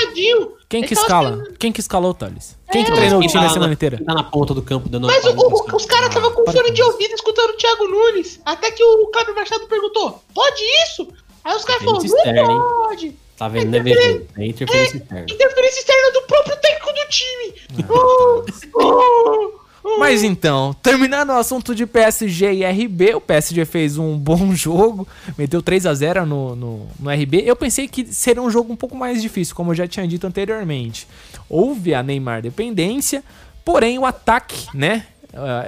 Quem 0.69 0.81
que 0.83 0.93
escala? 0.93 1.43
Quem 1.59 1.71
que 1.73 1.81
escalou, 1.81 2.13
Thales? 2.13 2.55
Quem 2.71 2.85
que 2.85 2.91
É, 2.91 2.95
treinou 2.95 3.19
o 3.19 3.21
time 3.21 3.33
tá 3.33 3.41
a 3.45 3.49
semana 3.49 3.67
na- 3.67 3.73
inteira? 3.73 4.01
tá 4.05 4.13
na 4.13 4.23
ponta 4.23 4.53
do 4.53 4.61
campo 4.61 4.87
dando 4.87 5.05
Mas 5.07 5.25
o- 5.25 5.31
o- 5.35 5.75
os 5.75 5.85
caras 5.85 6.07
estavam 6.07 6.31
com 6.31 6.49
fone 6.49 6.71
de 6.71 6.81
ouvido 6.81 7.13
escutando 7.13 7.49
o 7.49 7.57
Thiago 7.57 7.87
Nunes. 7.89 8.39
Até 8.45 8.71
que 8.71 8.81
o 8.81 9.07
Cláudio 9.07 9.35
Machado 9.35 9.67
perguntou: 9.67 10.23
pode 10.33 10.61
isso? 10.85 11.09
Aí 11.43 11.55
os 11.57 11.65
caras 11.65 11.83
falaram: 11.83 12.03
não 12.05 12.87
pode. 12.87 13.15
Tá 13.37 13.47
vendo, 13.47 13.69
né, 13.69 13.79
VG? 13.79 14.25
É 14.35 14.45
interferência 14.47 14.97
interna. 14.97 15.25
Interferência 15.29 15.79
externa 15.79 16.11
do 16.11 16.21
próprio 16.23 16.55
técnico 16.57 16.91
do 16.91 17.09
time. 17.09 17.87
Oh, 17.87 18.43
oh, 18.73 19.61
oh. 19.83 19.99
Mas 19.99 20.23
então, 20.23 20.75
terminando 20.81 21.29
o 21.29 21.33
assunto 21.33 21.73
de 21.75 21.85
PSG 21.85 22.51
e 22.51 22.65
RB, 22.65 23.13
o 23.13 23.21
PSG 23.21 23.63
fez 23.63 23.97
um 23.97 24.17
bom 24.19 24.53
jogo, 24.53 25.07
meteu 25.37 25.61
3 25.61 25.85
a 25.85 25.93
0 25.93 26.25
no, 26.25 26.55
no, 26.55 26.87
no 26.99 27.09
RB. 27.11 27.43
Eu 27.45 27.55
pensei 27.55 27.87
que 27.87 28.05
seria 28.05 28.41
um 28.41 28.49
jogo 28.49 28.73
um 28.73 28.75
pouco 28.75 28.97
mais 28.97 29.21
difícil, 29.21 29.55
como 29.55 29.71
eu 29.71 29.75
já 29.75 29.87
tinha 29.87 30.07
dito 30.07 30.25
anteriormente. 30.25 31.07
Houve 31.47 31.93
a 31.93 32.01
Neymar 32.01 32.41
dependência, 32.41 33.23
porém 33.63 33.99
o 33.99 34.05
ataque, 34.05 34.65
né? 34.73 35.05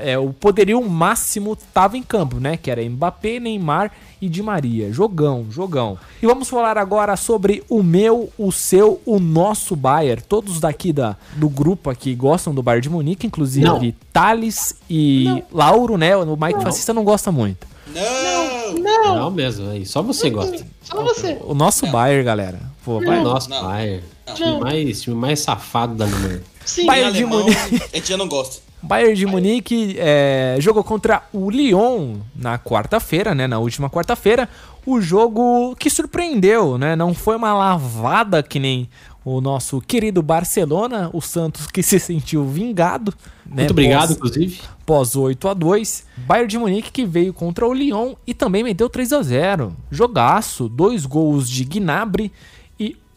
É, 0.04 0.18
o 0.18 0.32
poderio 0.34 0.82
máximo 0.90 1.54
estava 1.54 1.98
em 1.98 2.04
campo, 2.04 2.40
né? 2.40 2.58
Que 2.58 2.72
era 2.72 2.82
Mbappé, 2.84 3.40
Neymar 3.40 3.92
e 4.22 4.28
Di 4.28 4.42
Maria. 4.42 4.92
Jogão, 4.92 5.46
jogão. 5.50 5.98
E 6.22 6.26
vamos 6.26 6.50
falar 6.50 6.78
agora 6.78 7.16
sobre 7.16 7.64
o 7.70 7.84
meu, 7.84 8.30
o 8.38 8.52
seu, 8.52 9.02
o 9.06 9.20
nosso 9.20 9.76
Bayern. 9.76 10.22
Todos 10.28 10.60
daqui 10.60 10.92
da, 10.92 11.16
do 11.36 11.48
grupo 11.50 11.90
aqui 11.90 12.16
gostam 12.16 12.54
do 12.54 12.64
Bayern 12.64 12.82
de 12.84 12.90
Munique, 12.90 13.28
inclusive 13.28 13.66
Não. 13.66 13.94
Thales 14.12 14.76
e 14.90 15.44
Lauro, 15.52 15.98
né? 15.98 16.16
O 16.18 16.36
Mike 16.36 16.64
Fascista 16.64 16.94
não 16.94 17.04
gosta 17.04 17.32
muito. 17.32 17.68
Não! 17.94 18.50
Não, 18.80 19.16
Não 19.16 19.32
mesmo, 19.32 19.68
aí. 19.70 19.86
Só 19.86 20.02
você 20.02 20.30
gosta. 20.30 20.64
só 20.84 21.02
você. 21.04 21.38
O 21.42 21.54
nosso 21.56 21.88
Bayern, 21.88 22.24
galera. 22.24 22.60
Pô, 22.86 23.00
vai. 23.04 23.22
Nossa, 23.24 23.50
Não. 23.50 23.64
Bayern. 23.64 24.04
Não. 24.28 24.36
Time 24.36 24.60
mais, 24.60 25.02
time 25.02 25.16
mais 25.16 25.40
safado 25.40 25.96
da 25.96 26.06
Alemanha. 26.06 26.42
Sim. 26.64 26.86
Bayern 26.86 27.10
Em 27.10 27.14
de 27.14 27.24
alemão, 27.24 27.40
Munique. 27.46 27.84
a 27.92 27.96
gente 27.98 28.10
já 28.10 28.18
não 28.18 28.28
gosta. 28.28 28.62
Bayern 28.82 29.14
de 29.16 29.26
Munique 29.26 29.96
é, 30.00 30.56
jogou 30.60 30.84
contra 30.84 31.24
o 31.34 31.50
Lyon 31.50 32.18
na 32.36 32.58
quarta-feira, 32.58 33.36
né? 33.36 33.46
Na 33.48 33.60
última 33.60 33.90
quarta-feira. 33.90 34.48
O 34.86 35.02
jogo 35.02 35.76
que 35.78 35.90
surpreendeu, 35.90 36.78
né? 36.78 36.96
Não 36.96 37.14
foi 37.14 37.36
uma 37.36 37.54
lavada 37.54 38.42
que 38.42 38.60
nem 38.60 38.90
o 39.26 39.42
nosso 39.42 39.82
querido 39.82 40.22
Barcelona, 40.24 41.10
o 41.14 41.22
Santos 41.22 41.68
que 41.68 41.84
se 41.84 42.00
sentiu 42.00 42.46
vingado. 42.48 43.14
né, 43.46 43.58
Muito 43.64 43.72
obrigado, 43.72 44.08
pós- 44.08 44.18
inclusive. 44.18 44.62
pós 44.86 45.16
8 45.16 45.48
a 45.50 45.54
2 45.54 46.06
Bayern 46.18 46.48
de 46.48 46.58
Munique 46.58 46.90
que 46.92 47.06
veio 47.06 47.34
contra 47.34 47.68
o 47.68 47.74
Lyon 47.74 48.16
e 48.26 48.34
também 48.34 48.64
meteu 48.64 48.90
3 48.90 49.12
a 49.14 49.22
0 49.22 49.74
Jogaço, 49.92 50.70
dois 50.70 51.06
gols 51.06 51.50
de 51.50 51.66
Gnabry 51.66 52.32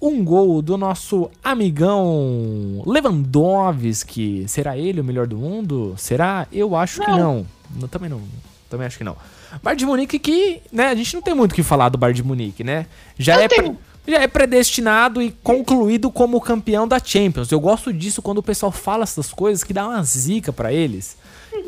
um 0.02 0.24
gol 0.24 0.60
do 0.60 0.76
nosso 0.76 1.30
amigão 1.44 2.82
Lewandowski. 2.84 4.44
Será 4.48 4.76
ele 4.76 5.00
o 5.00 5.04
melhor 5.04 5.28
do 5.28 5.36
mundo? 5.36 5.94
Será? 5.96 6.48
Eu 6.52 6.74
acho 6.74 7.00
que 7.00 7.10
não. 7.10 7.46
não. 7.78 7.88
Também 7.88 8.10
não. 8.10 8.20
Também 8.68 8.86
acho 8.86 8.98
que 8.98 9.04
não. 9.04 9.16
Bayern 9.62 9.78
de 9.78 9.86
Munique 9.86 10.18
que, 10.18 10.60
né, 10.72 10.88
a 10.88 10.94
gente 10.94 11.14
não 11.14 11.22
tem 11.22 11.34
muito 11.34 11.52
o 11.52 11.54
que 11.54 11.62
falar 11.62 11.88
do 11.88 11.98
Bayern 11.98 12.16
de 12.16 12.26
Munique, 12.26 12.64
né? 12.64 12.86
Já 13.16 13.36
Eu 13.36 13.42
é 13.42 13.48
tenho. 13.48 13.78
já 14.08 14.18
é 14.22 14.26
predestinado 14.26 15.22
e 15.22 15.30
concluído 15.42 16.10
como 16.10 16.40
campeão 16.40 16.88
da 16.88 16.98
Champions. 16.98 17.52
Eu 17.52 17.60
gosto 17.60 17.92
disso 17.92 18.20
quando 18.22 18.38
o 18.38 18.42
pessoal 18.42 18.72
fala 18.72 19.04
essas 19.04 19.32
coisas 19.32 19.62
que 19.62 19.72
dá 19.72 19.86
uma 19.86 20.02
zica 20.02 20.52
pra 20.52 20.72
eles. 20.72 21.16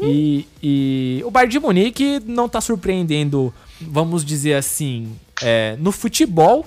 E, 0.03 0.49
e 0.63 1.23
o 1.25 1.31
Bayern 1.31 1.53
de 1.53 1.61
Munique 1.61 2.21
não 2.27 2.49
tá 2.49 2.61
surpreendendo, 2.61 3.53
vamos 3.81 4.25
dizer 4.25 4.55
assim, 4.55 5.13
é, 5.43 5.77
no 5.79 5.93
futebol, 5.93 6.65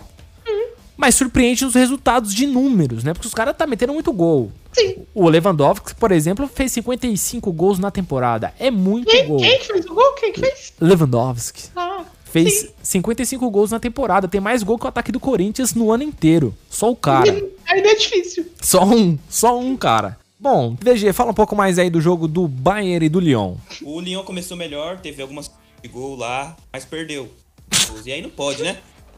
mas 0.98 1.16
surpreende 1.16 1.64
nos 1.64 1.76
resultados 1.76 2.34
de 2.34 2.46
números, 2.48 3.04
né? 3.04 3.14
Porque 3.14 3.28
os 3.28 3.34
caras 3.34 3.56
tá 3.56 3.66
metendo 3.68 3.94
muito 3.94 4.12
gol. 4.12 4.52
Sim. 4.74 4.98
O 5.14 5.30
Lewandowski, 5.30 5.96
por 5.96 6.12
exemplo, 6.12 6.48
fez 6.48 6.72
55 6.74 7.52
gols 7.54 7.80
na 7.80 7.90
temporada. 7.92 8.54
É 8.60 8.70
muito 8.72 9.08
Quem, 9.10 9.28
gol. 9.28 9.38
quem 9.38 9.60
que 9.60 9.66
fez 9.66 9.86
o 9.86 9.94
gol? 9.94 10.14
Quem 10.16 10.34
que 10.34 10.40
fez? 10.40 10.74
Lewandowski 10.82 11.64
Ah, 11.76 12.04
fez 12.26 12.60
sim. 12.62 12.70
55 12.84 13.50
gols 13.50 13.72
na 13.72 13.80
temporada. 13.80 14.28
Tem 14.28 14.42
mais 14.42 14.64
gol 14.64 14.78
que 14.78 14.86
o 14.86 14.90
ataque 14.90 15.12
do 15.12 15.20
Corinthians 15.20 15.74
no 15.74 15.92
ano 15.92 16.04
inteiro. 16.04 16.54
Só 16.70 16.92
o 16.92 16.96
cara. 16.96 17.30
Ainda 17.68 17.90
é 17.90 17.96
difícil. 17.96 18.46
Só 18.62 18.84
um, 18.84 19.18
só 19.30 19.58
um 19.60 19.76
cara. 19.78 20.18
Bom, 20.40 20.76
DG, 20.80 21.14
fala 21.14 21.32
um 21.32 21.34
pouco 21.34 21.56
mais 21.56 21.80
aí 21.80 21.90
do 21.90 22.00
jogo 22.00 22.28
do 22.28 22.48
Bayern 22.48 23.06
e 23.06 23.10
do 23.10 23.20
Lyon. 23.20 23.56
O 23.82 24.00
Lyon 24.00 24.24
começou 24.24 24.56
melhor, 24.56 25.00
teve 25.00 25.22
algumas 25.22 25.50
de 25.82 25.90
gol 25.90 26.16
lá, 26.16 26.56
mas 26.72 26.86
perdeu. 26.86 27.28
E 28.06 28.12
aí 28.12 28.22
não 28.22 28.30
pode, 28.30 28.62
né? 28.62 28.78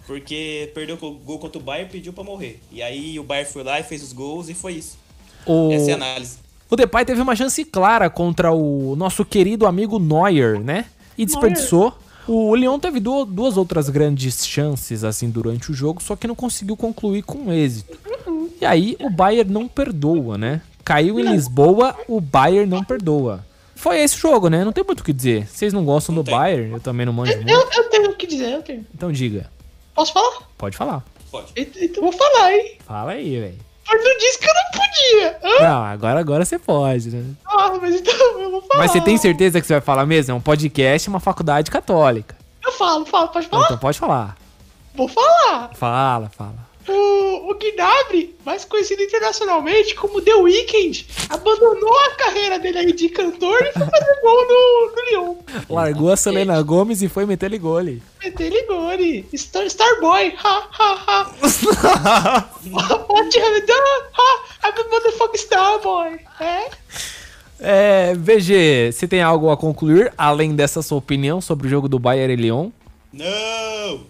Porque 0.10 0.72
perdeu 0.74 0.98
o 1.00 1.12
gol 1.12 1.38
contra 1.38 1.60
o 1.60 1.64
Bayern 1.64 1.88
e 1.88 1.92
pediu 1.92 2.12
pra 2.12 2.24
morrer. 2.24 2.60
E 2.72 2.82
aí 2.82 3.20
o 3.20 3.24
Bayern 3.24 3.48
foi 3.54 3.64
lá 3.64 3.80
e 3.80 3.84
fez 3.84 4.02
os 4.02 4.12
gols 4.12 4.50
e 4.50 4.56
foi 4.56 4.74
isso. 4.74 4.98
O, 5.46 5.72
Essa 5.72 5.92
é 5.92 5.94
a 5.94 5.98
análise. 5.98 6.38
o 6.68 6.76
Depay 6.76 7.06
teve 7.06 7.22
uma 7.22 7.36
chance 7.36 7.64
clara 7.64 8.10
contra 8.10 8.52
o 8.52 8.96
nosso 8.96 9.24
querido 9.24 9.68
amigo 9.68 10.00
Neuer, 10.00 10.60
né? 10.60 10.86
E 11.16 11.28
desperdiçou. 11.28 11.96
O 12.28 12.56
Lyon 12.56 12.80
teve 12.80 13.00
du- 13.00 13.24
duas 13.24 13.56
outras 13.56 13.88
grandes 13.88 14.48
chances 14.48 15.04
assim 15.04 15.30
durante 15.30 15.70
o 15.70 15.76
jogo, 15.76 16.02
só 16.02 16.16
que 16.16 16.26
não 16.28 16.34
conseguiu 16.34 16.76
concluir 16.76 17.22
com 17.22 17.54
êxito. 17.54 17.96
E 18.60 18.66
aí 18.66 18.98
o 19.00 19.12
Bayern 19.12 19.52
não 19.54 19.68
perdoa, 19.68 20.40
né? 20.40 20.64
Caiu 20.84 21.20
em 21.20 21.24
Lisboa, 21.32 21.96
o 22.08 22.20
Bayern 22.20 22.66
não 22.68 22.84
perdoa. 22.84 23.46
Foi 23.76 24.00
esse 24.00 24.16
o 24.16 24.20
jogo, 24.20 24.50
né? 24.50 24.66
Não 24.66 24.72
tem 24.74 24.84
muito 24.84 25.02
o 25.02 25.04
que 25.04 25.14
dizer. 25.14 25.48
Vocês 25.48 25.72
não 25.72 25.86
gostam 25.86 26.16
do 26.16 26.24
tem. 26.24 26.34
Bayern, 26.34 26.72
eu 26.74 26.80
também 26.80 27.06
não 27.06 27.14
manjo 27.14 27.36
muito. 27.36 27.48
Eu, 27.48 27.60
eu 27.72 27.90
tenho 27.92 28.10
o 28.10 28.16
que 28.16 28.26
dizer, 28.26 28.54
eu 28.54 28.64
tenho. 28.64 28.84
Então 28.94 29.12
diga. 29.12 29.50
Posso 30.00 30.14
falar? 30.14 30.38
Pode 30.58 30.78
falar. 30.78 31.04
Pode. 31.30 31.52
Então 31.58 31.84
então 31.84 32.04
eu 32.06 32.10
vou 32.10 32.14
falar, 32.14 32.54
hein? 32.54 32.78
Fala 32.88 33.12
aí, 33.12 33.38
velho. 33.38 33.58
Mas 33.86 34.06
eu 34.06 34.18
disse 34.18 34.40
que 34.40 34.46
eu 34.48 34.54
não 34.54 34.72
podia. 34.72 35.40
Hã? 35.44 35.64
Não, 35.70 35.84
agora, 35.84 36.20
agora 36.22 36.46
você 36.46 36.58
pode, 36.58 37.10
né? 37.10 37.36
Ah, 37.46 37.74
mas 37.82 37.96
então 37.96 38.14
eu 38.40 38.50
vou 38.50 38.62
falar. 38.62 38.80
Mas 38.80 38.92
você 38.92 39.02
tem 39.02 39.18
certeza 39.18 39.60
que 39.60 39.68
você 39.68 39.74
vai 39.74 39.82
falar 39.82 40.06
mesmo? 40.06 40.32
É 40.32 40.36
um 40.36 40.40
podcast, 40.40 41.10
uma 41.10 41.20
faculdade 41.20 41.70
católica. 41.70 42.34
Eu 42.66 42.72
falo, 42.72 43.06
falo, 43.06 43.28
pode 43.28 43.48
falar? 43.48 43.66
Então 43.66 43.78
pode 43.78 44.00
falar. 44.00 44.38
Vou 44.96 45.10
falar. 45.10 45.70
Fala, 45.74 46.30
fala. 46.30 46.69
O, 46.88 47.52
o 47.52 47.56
Gnabry, 47.56 48.36
mais 48.46 48.66
conhecido 48.66 49.02
internacionalmente 49.02 49.94
como 49.96 50.22
The 50.22 50.34
Weeknd, 50.34 51.06
abandonou 51.30 51.94
a 52.06 52.16
carreira 52.16 52.58
dele 52.58 52.80
aí 52.80 52.94
de 52.94 53.10
cantor 53.10 53.62
e 53.62 53.72
foi 53.74 53.86
fazer 53.86 54.22
gol 54.22 54.48
no, 54.48 54.96
no 54.96 55.10
Lyon. 55.10 55.36
Largou 55.70 56.12
a 56.12 56.18
Selena 56.18 56.62
Gomes 56.62 57.02
e 57.02 57.10
foi 57.10 57.26
meter 57.26 57.48
ele 57.48 57.60
gole. 57.60 58.02
Meteu 58.24 58.50
gol 58.68 58.88
ali. 58.88 59.26
Star, 59.36 59.66
Starboy. 59.66 60.34
Ha, 60.44 60.68
ha, 60.72 61.04
ha. 61.08 62.50
What 63.10 63.38
you 63.38 63.46
have 63.46 63.62
done? 63.66 64.04
Ha, 64.14 64.44
I'm 64.64 64.74
a 64.74 64.90
motherfucking 64.90 65.38
Starboy. 65.38 66.20
É? 66.40 66.70
É, 67.62 68.14
VG, 68.16 68.92
você 68.94 69.08
tem 69.08 69.22
algo 69.22 69.50
a 69.50 69.58
concluir 69.58 70.14
além 70.18 70.56
dessa 70.56 70.82
sua 70.82 70.98
opinião 70.98 71.42
sobre 71.42 71.68
o 71.68 71.70
jogo 71.70 71.90
do 71.90 72.00
Bayern 72.00 72.34
e 72.34 72.36
Lyon? 72.36 72.70
Não! 73.12 74.02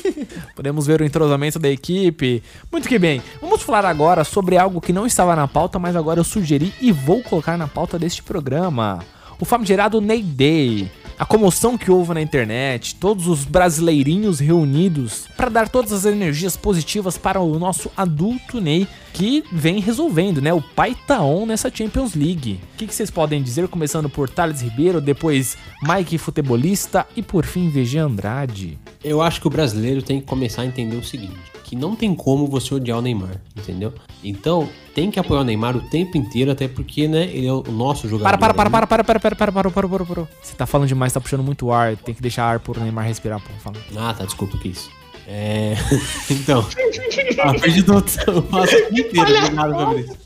Podemos 0.54 0.86
ver 0.86 1.00
o 1.00 1.04
entrosamento 1.04 1.58
da 1.58 1.68
equipe. 1.68 2.42
Muito 2.70 2.88
que 2.88 2.98
bem. 2.98 3.22
Vamos 3.40 3.62
falar 3.62 3.84
agora 3.84 4.24
sobre 4.24 4.58
algo 4.58 4.80
que 4.80 4.92
não 4.92 5.06
estava 5.06 5.34
na 5.34 5.48
pauta, 5.48 5.78
mas 5.78 5.96
agora 5.96 6.20
eu 6.20 6.24
sugeri 6.24 6.72
e 6.80 6.92
vou 6.92 7.22
colocar 7.22 7.56
na 7.56 7.66
pauta 7.66 7.98
deste 7.98 8.22
programa. 8.22 9.00
O 9.40 9.44
famigerado 9.44 10.00
Ney 10.00 10.22
Day. 10.22 10.90
A 11.22 11.24
comoção 11.24 11.78
que 11.78 11.88
houve 11.88 12.12
na 12.12 12.20
internet, 12.20 12.96
todos 12.96 13.28
os 13.28 13.44
brasileirinhos 13.44 14.40
reunidos 14.40 15.28
para 15.36 15.48
dar 15.48 15.68
todas 15.68 15.92
as 15.92 16.04
energias 16.04 16.56
positivas 16.56 17.16
para 17.16 17.38
o 17.38 17.60
nosso 17.60 17.92
adulto 17.96 18.60
Ney, 18.60 18.88
que 19.12 19.44
vem 19.52 19.78
resolvendo, 19.78 20.42
né? 20.42 20.52
O 20.52 20.60
pai 20.60 20.96
tá 21.06 21.22
on 21.22 21.46
nessa 21.46 21.70
Champions 21.72 22.16
League. 22.16 22.58
O 22.74 22.76
que, 22.76 22.88
que 22.88 22.92
vocês 22.92 23.08
podem 23.08 23.40
dizer, 23.40 23.68
começando 23.68 24.10
por 24.10 24.28
Thales 24.28 24.62
Ribeiro, 24.62 25.00
depois 25.00 25.56
Mike 25.80 26.18
Futebolista 26.18 27.06
e 27.14 27.22
por 27.22 27.46
fim 27.46 27.70
VG 27.70 27.98
Andrade? 27.98 28.76
Eu 29.04 29.22
acho 29.22 29.40
que 29.40 29.46
o 29.46 29.50
brasileiro 29.50 30.02
tem 30.02 30.18
que 30.18 30.26
começar 30.26 30.62
a 30.62 30.66
entender 30.66 30.96
o 30.96 31.04
seguinte: 31.04 31.38
que 31.72 31.76
não 31.76 31.96
tem 31.96 32.14
como 32.14 32.46
você 32.46 32.74
odiar 32.74 32.98
o 32.98 33.00
Neymar, 33.00 33.40
entendeu? 33.56 33.94
Então, 34.22 34.68
tem 34.94 35.10
que 35.10 35.18
apoiar 35.18 35.40
o 35.40 35.44
Neymar 35.44 35.74
o 35.74 35.80
tempo 35.80 36.18
inteiro, 36.18 36.50
até 36.50 36.68
porque, 36.68 37.08
né, 37.08 37.30
ele 37.32 37.46
é 37.46 37.52
o 37.52 37.62
nosso 37.62 38.06
jogador. 38.06 38.36
Para, 38.36 38.52
para, 38.52 38.52
para, 38.52 38.86
para, 38.86 38.86
para, 38.86 39.04
para, 39.04 39.20
para, 39.20 39.52
para, 39.52 39.70
para, 39.70 39.88
para, 39.88 40.04
para. 40.04 40.28
Você 40.42 40.54
tá 40.54 40.66
falando 40.66 40.88
demais, 40.88 41.14
tá 41.14 41.18
puxando 41.18 41.42
muito 41.42 41.72
ar. 41.72 41.96
Tem 41.96 42.14
que 42.14 42.20
deixar 42.20 42.44
ar 42.44 42.60
pro 42.60 42.78
Neymar 42.78 43.06
respirar, 43.06 43.40
pô. 43.40 43.48
Fala. 43.60 43.76
Ah, 43.96 44.12
tá, 44.12 44.26
desculpa, 44.26 44.58
que 44.58 44.68
isso. 44.68 44.90
É. 45.26 45.74
então. 46.30 46.62
ah, 47.42 47.54
perdi 47.58 47.82
todo 47.82 48.04
o 48.36 48.42
passo 48.42 48.74
inteiro. 48.74 49.22
Obrigado, 49.22 49.72
Fabrício. 49.74 50.16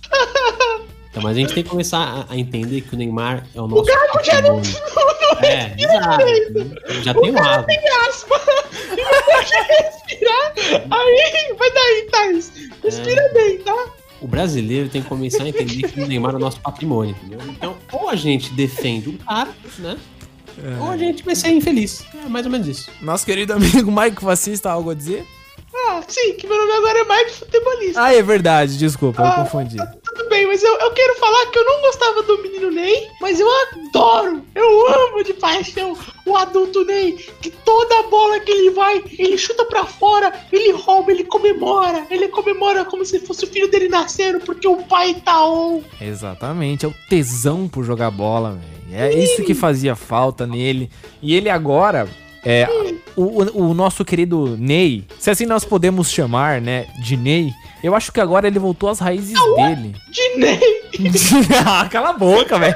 Então, 1.16 1.23
mas 1.25 1.35
a 1.35 1.40
gente 1.40 1.54
tem 1.54 1.62
que 1.64 1.70
começar 1.70 2.26
a, 2.28 2.35
a 2.35 2.37
entender 2.37 2.82
que 2.82 2.94
o 2.94 2.99
Neymar 2.99 3.46
é 3.54 3.58
o 3.58 3.66
nosso. 3.66 3.80
O 3.80 3.85
Gago 3.87 4.23
já 4.23 4.42
não, 4.42 4.56
patrimônio. 4.56 4.82
não, 4.94 5.40
não 5.40 5.49
É, 5.49 5.75
exato. 5.78 7.02
Já 7.02 7.14
tem 7.14 7.30
um 7.30 7.38
asma. 7.38 7.62
tem 7.62 7.78
asma. 8.06 8.40
E 8.92 9.02
não 9.02 9.23
pode 9.23 9.52
respirar. 9.80 10.52
Aí, 10.90 11.54
vai 11.58 11.70
daí, 11.73 12.08
Thais. 12.12 12.52
Respira 12.85 13.23
É. 13.23 13.32
bem, 13.32 13.58
tá? 13.61 13.87
O 14.20 14.26
brasileiro 14.28 14.90
tem 14.90 15.00
que 15.02 15.08
começar 15.08 15.44
a 15.44 15.49
entender 15.49 15.88
que 15.90 16.00
o 16.02 16.06
Neymar 16.06 16.35
é 16.35 16.37
o 16.37 16.38
nosso 16.38 16.61
patrimônio, 16.61 17.16
entendeu? 17.23 17.40
Então, 17.49 17.76
ou 17.92 18.11
a 18.11 18.14
gente 18.16 18.52
defende 18.52 19.08
o 19.08 19.16
cara, 19.18 19.49
né? 19.78 19.96
Ou 20.82 20.90
a 20.90 20.99
gente 20.99 21.23
vai 21.23 21.35
ser 21.35 21.49
infeliz. 21.49 22.04
É 22.26 22.28
mais 22.28 22.44
ou 22.44 22.52
menos 22.52 22.68
isso. 22.68 22.90
Nosso 23.00 23.25
querido 23.25 23.54
amigo 23.54 23.90
Mike 23.90 24.20
Fascista, 24.20 24.70
algo 24.70 24.90
a 24.90 24.94
dizer? 24.94 25.26
Ah, 25.88 26.02
sim, 26.08 26.35
que 26.35 26.46
meu 26.46 26.56
nome 26.58 26.73
agora 26.73 26.99
é 26.99 27.04
Mike 27.04 27.38
Futebolista. 27.38 28.02
Ah, 28.02 28.14
é 28.14 28.23
verdade, 28.23 28.76
desculpa, 28.78 29.23
eu 29.23 29.26
Ah, 29.26 29.32
confundi. 29.44 29.76
tá 29.76 29.94
eu, 30.87 30.93
quero 30.93 31.19
falar 31.19 31.47
que 31.47 31.59
eu 31.59 31.64
não 31.64 31.81
gostava 31.81 32.23
do 32.23 32.43
menino 32.43 32.71
Ney, 32.71 33.09
mas 33.21 33.40
eu 33.40 33.49
adoro, 33.50 34.43
eu 34.55 34.88
amo 34.88 35.25
de 35.25 35.35
paixão 35.35 35.97
o 36.25 36.37
adulto 36.37 36.85
Ney, 36.85 37.12
que 37.40 37.50
toda 37.50 38.09
bola 38.09 38.40
que 38.40 38.50
ele 38.50 38.71
vai, 38.71 39.02
ele 39.19 39.38
chuta 39.38 39.64
pra 39.64 39.85
fora, 39.85 40.33
ele 40.52 40.73
rouba, 40.73 41.12
ele 41.12 41.25
comemora, 41.25 42.07
ele 42.11 42.28
comemora 42.28 42.85
como 42.85 43.05
se 43.05 43.21
fosse 43.21 43.45
o 43.45 43.49
filho 43.49 43.71
dele 43.71 43.88
nascendo, 43.88 44.40
porque 44.40 44.66
o 44.66 44.83
pai 44.85 45.14
tá 45.14 45.47
on. 45.47 45.83
Exatamente, 46.00 46.85
é 46.85 46.88
o 46.88 46.95
tesão 47.09 47.69
por 47.69 47.85
jogar 47.85 48.11
bola, 48.11 48.52
velho. 48.52 48.76
É 48.93 49.12
isso 49.12 49.43
que 49.43 49.55
fazia 49.55 49.97
falta 49.97 50.47
nele. 50.47 50.90
E 51.21 51.35
ele 51.35 51.49
agora, 51.49 52.09
é, 52.45 52.69
o, 53.16 53.43
o- 53.71 53.75
nosso 53.75 54.05
querido 54.05 54.57
Ney, 54.59 55.05
se 55.19 55.31
assim 55.31 55.47
nós 55.47 55.64
podemos 55.64 56.11
chamar, 56.11 56.61
né, 56.61 56.87
de 57.02 57.16
Ney, 57.16 57.50
eu 57.83 57.95
acho 57.95 58.12
que 58.12 58.21
agora 58.21 58.47
ele 58.47 58.59
voltou 58.59 58.88
às 58.88 58.99
raízes 58.99 59.35
dele. 59.57 59.95
De 60.11 60.37
Ney. 60.38 60.61
ah, 61.66 61.88
cala 61.90 62.11
a 62.11 62.12
boca, 62.12 62.59
velho. 62.59 62.75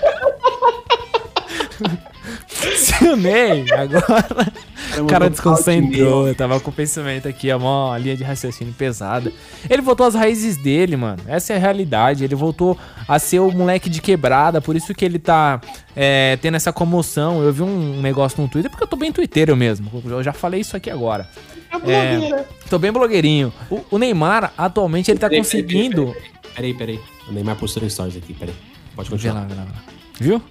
Se 2.77 3.05
o 3.05 3.17
Ney 3.17 3.65
agora. 3.73 4.53
O 5.01 5.07
cara 5.07 5.31
desconcentrou, 5.31 6.29
eu 6.29 6.35
tava 6.35 6.59
com 6.61 6.71
o 6.71 6.73
pensamento 6.73 7.29
aqui, 7.29 7.51
a 7.51 7.59
mó 7.59 7.97
linha 7.97 8.17
de 8.17 8.25
raciocínio 8.25 8.75
pesada. 8.75 9.33
Ele 9.69 9.81
voltou 9.81 10.07
às 10.07 10.15
raízes 10.15 10.57
dele, 10.57 10.97
mano. 10.97 11.23
Essa 11.27 11.53
é 11.53 11.57
a 11.57 11.59
realidade. 11.59 12.25
Ele 12.25 12.35
voltou 12.35 12.77
a 13.07 13.19
ser 13.19 13.39
o 13.39 13.51
moleque 13.51 13.89
de 13.89 14.03
quebrada, 14.03 14.61
por 14.61 14.77
isso 14.77 14.95
que 14.95 15.05
ele 15.05 15.19
tá 15.19 15.61
é, 15.95 16.37
tendo 16.43 16.57
essa 16.57 16.73
comoção. 16.73 17.43
Eu 17.43 17.53
vi 17.53 17.63
um 17.63 18.01
negócio 18.01 18.41
no 18.43 18.49
Twitter, 18.49 18.71
porque 18.71 18.85
eu 18.85 18.89
tô 18.89 18.97
bem 18.97 19.13
twitteiro 19.13 19.57
mesmo. 19.57 20.03
Eu 20.05 20.23
já 20.23 20.33
falei 20.33 20.61
isso 20.61 20.77
aqui 20.77 20.91
agora. 20.91 21.29
A 21.71 21.79
blogueira. 21.79 22.49
Tô 22.69 22.79
bem 22.79 22.93
blogueirinho. 22.93 23.53
O, 23.71 23.81
o 23.93 23.99
Neymar, 23.99 24.53
atualmente, 24.59 25.11
ele 25.11 25.21
tá 25.21 25.29
Peraí, 25.29 25.45
peraí, 25.45 25.63
conseguindo. 25.63 26.17
Peraí, 26.55 26.75
peraí. 26.75 27.01
O 27.29 27.33
Neymar 27.33 27.57
postou 27.57 27.89
stories 27.89 28.17
aqui, 28.17 28.35
peraí. 28.35 28.55
Pode 28.97 29.09
Vê 29.09 29.17
continuar. 29.17 29.43
lá, 29.43 29.47
vê 29.47 29.55
lá, 29.55 29.63
vê 29.63 29.71
lá. 29.71 29.83
Viu? 30.19 30.43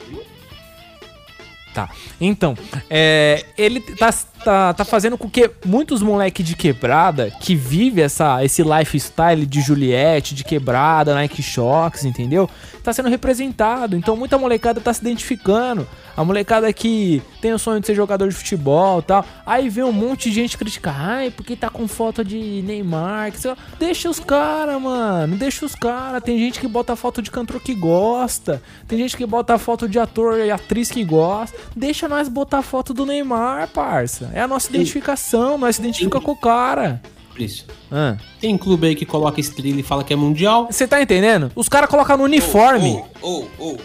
Tá. 1.73 1.87
Então, 2.19 2.57
é, 2.89 3.45
ele 3.57 3.79
tá, 3.79 4.11
tá, 4.43 4.73
tá 4.73 4.85
fazendo 4.85 5.17
com 5.17 5.29
que 5.29 5.51
muitos 5.63 6.01
moleque 6.01 6.41
de 6.41 6.55
quebrada 6.55 7.29
que 7.39 7.55
vive 7.55 8.01
essa, 8.01 8.43
esse 8.43 8.63
lifestyle 8.63 9.45
de 9.45 9.61
Juliette, 9.61 10.33
de 10.33 10.43
quebrada, 10.43 11.13
Nike 11.13 11.43
Shocks, 11.43 12.05
entendeu? 12.05 12.49
Tá 12.83 12.91
sendo 12.91 13.07
representado. 13.07 13.95
Então, 13.95 14.15
muita 14.15 14.37
molecada 14.37 14.81
tá 14.81 14.91
se 14.91 15.01
identificando. 15.01 15.87
A 16.19 16.23
molecada 16.25 16.73
que 16.73 17.21
tem 17.39 17.53
o 17.53 17.57
sonho 17.57 17.79
de 17.79 17.87
ser 17.87 17.95
jogador 17.95 18.27
de 18.27 18.35
futebol 18.35 18.99
e 18.99 19.03
tal. 19.03 19.25
Aí 19.45 19.69
vem 19.69 19.85
um 19.85 19.91
monte 19.93 20.29
de 20.29 20.35
gente 20.35 20.57
criticar. 20.57 20.93
Ai, 20.99 21.31
porque 21.31 21.55
tá 21.55 21.69
com 21.69 21.87
foto 21.87 22.25
de 22.25 22.61
Neymar. 22.61 23.31
Que 23.31 23.39
sei 23.39 23.51
lá. 23.51 23.57
Deixa 23.79 24.09
os 24.09 24.19
caras, 24.19 24.81
mano. 24.81 25.37
Deixa 25.37 25.65
os 25.65 25.73
caras. 25.73 26.21
Tem 26.21 26.37
gente 26.37 26.59
que 26.59 26.67
bota 26.67 26.93
foto 26.97 27.21
de 27.21 27.31
cantor 27.31 27.61
que 27.61 27.73
gosta. 27.73 28.61
Tem 28.85 28.97
gente 28.97 29.15
que 29.15 29.25
bota 29.25 29.57
foto 29.57 29.87
de 29.87 29.97
ator 29.97 30.39
e 30.39 30.51
atriz 30.51 30.91
que 30.91 31.05
gosta. 31.05 31.57
Deixa 31.73 32.05
nós 32.09 32.27
botar 32.27 32.63
foto 32.63 32.93
do 32.93 33.05
Neymar, 33.05 33.69
parça. 33.69 34.29
É 34.33 34.41
a 34.41 34.47
nossa 34.47 34.69
identificação. 34.69 35.57
Nós 35.57 35.77
se 35.77 35.81
identifica 35.81 36.19
com 36.19 36.33
o 36.33 36.37
cara. 36.37 37.01
Fabrício. 37.29 37.65
Ah. 37.89 38.17
Tem 38.41 38.57
clube 38.57 38.87
aí 38.87 38.95
que 38.95 39.05
coloca 39.05 39.39
estrela 39.39 39.79
e 39.79 39.83
fala 39.83 40.03
que 40.03 40.11
é 40.11 40.17
mundial. 40.17 40.67
Você 40.69 40.85
tá 40.85 41.01
entendendo? 41.01 41.49
Os 41.55 41.69
caras 41.69 41.89
colocam 41.89 42.17
no 42.17 42.25
uniforme. 42.25 43.01
Ô, 43.21 43.45
ô, 43.57 43.69
ô, 43.71 43.77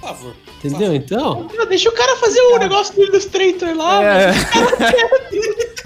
por 0.00 0.08
favor. 0.08 0.34
Entendeu? 0.62 0.94
Então, 0.94 1.48
Deixa 1.68 1.88
o 1.88 1.92
cara 1.92 2.16
fazer 2.16 2.40
o 2.40 2.58
negócio 2.58 2.94
do 2.94 3.02
Illustrator 3.04 3.76
lá, 3.76 4.02
É. 4.02 4.26
mano. 4.32 4.38
Os 5.32 5.85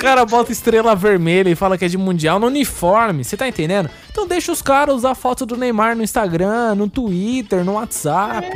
caras 0.00 0.24
botam 0.24 0.50
estrela 0.50 0.96
vermelha 0.96 1.50
e 1.50 1.54
falam 1.54 1.76
que 1.76 1.84
é 1.84 1.88
de 1.88 1.98
mundial 1.98 2.40
no 2.40 2.46
uniforme, 2.46 3.22
você 3.22 3.36
tá 3.36 3.46
entendendo? 3.46 3.90
Então 4.10 4.26
deixa 4.26 4.50
os 4.50 4.62
caras 4.62 4.94
usar 4.94 5.14
foto 5.14 5.44
do 5.44 5.56
Neymar 5.56 5.94
no 5.94 6.02
Instagram, 6.02 6.74
no 6.74 6.88
Twitter, 6.88 7.62
no 7.64 7.74
WhatsApp. 7.74 8.50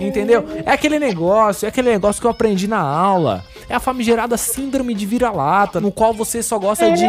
Entendeu? 0.00 0.44
É 0.66 0.72
aquele 0.72 0.98
negócio, 0.98 1.64
é 1.64 1.68
aquele 1.68 1.90
negócio 1.90 2.20
que 2.20 2.26
eu 2.26 2.30
aprendi 2.30 2.66
na 2.66 2.80
aula. 2.80 3.44
É 3.68 3.74
a 3.76 3.80
famigerada 3.80 4.36
síndrome 4.36 4.92
de 4.92 5.06
vira-lata, 5.06 5.80
no 5.80 5.92
qual 5.92 6.12
você 6.12 6.42
só 6.42 6.58
gosta 6.58 6.90
de, 6.90 7.06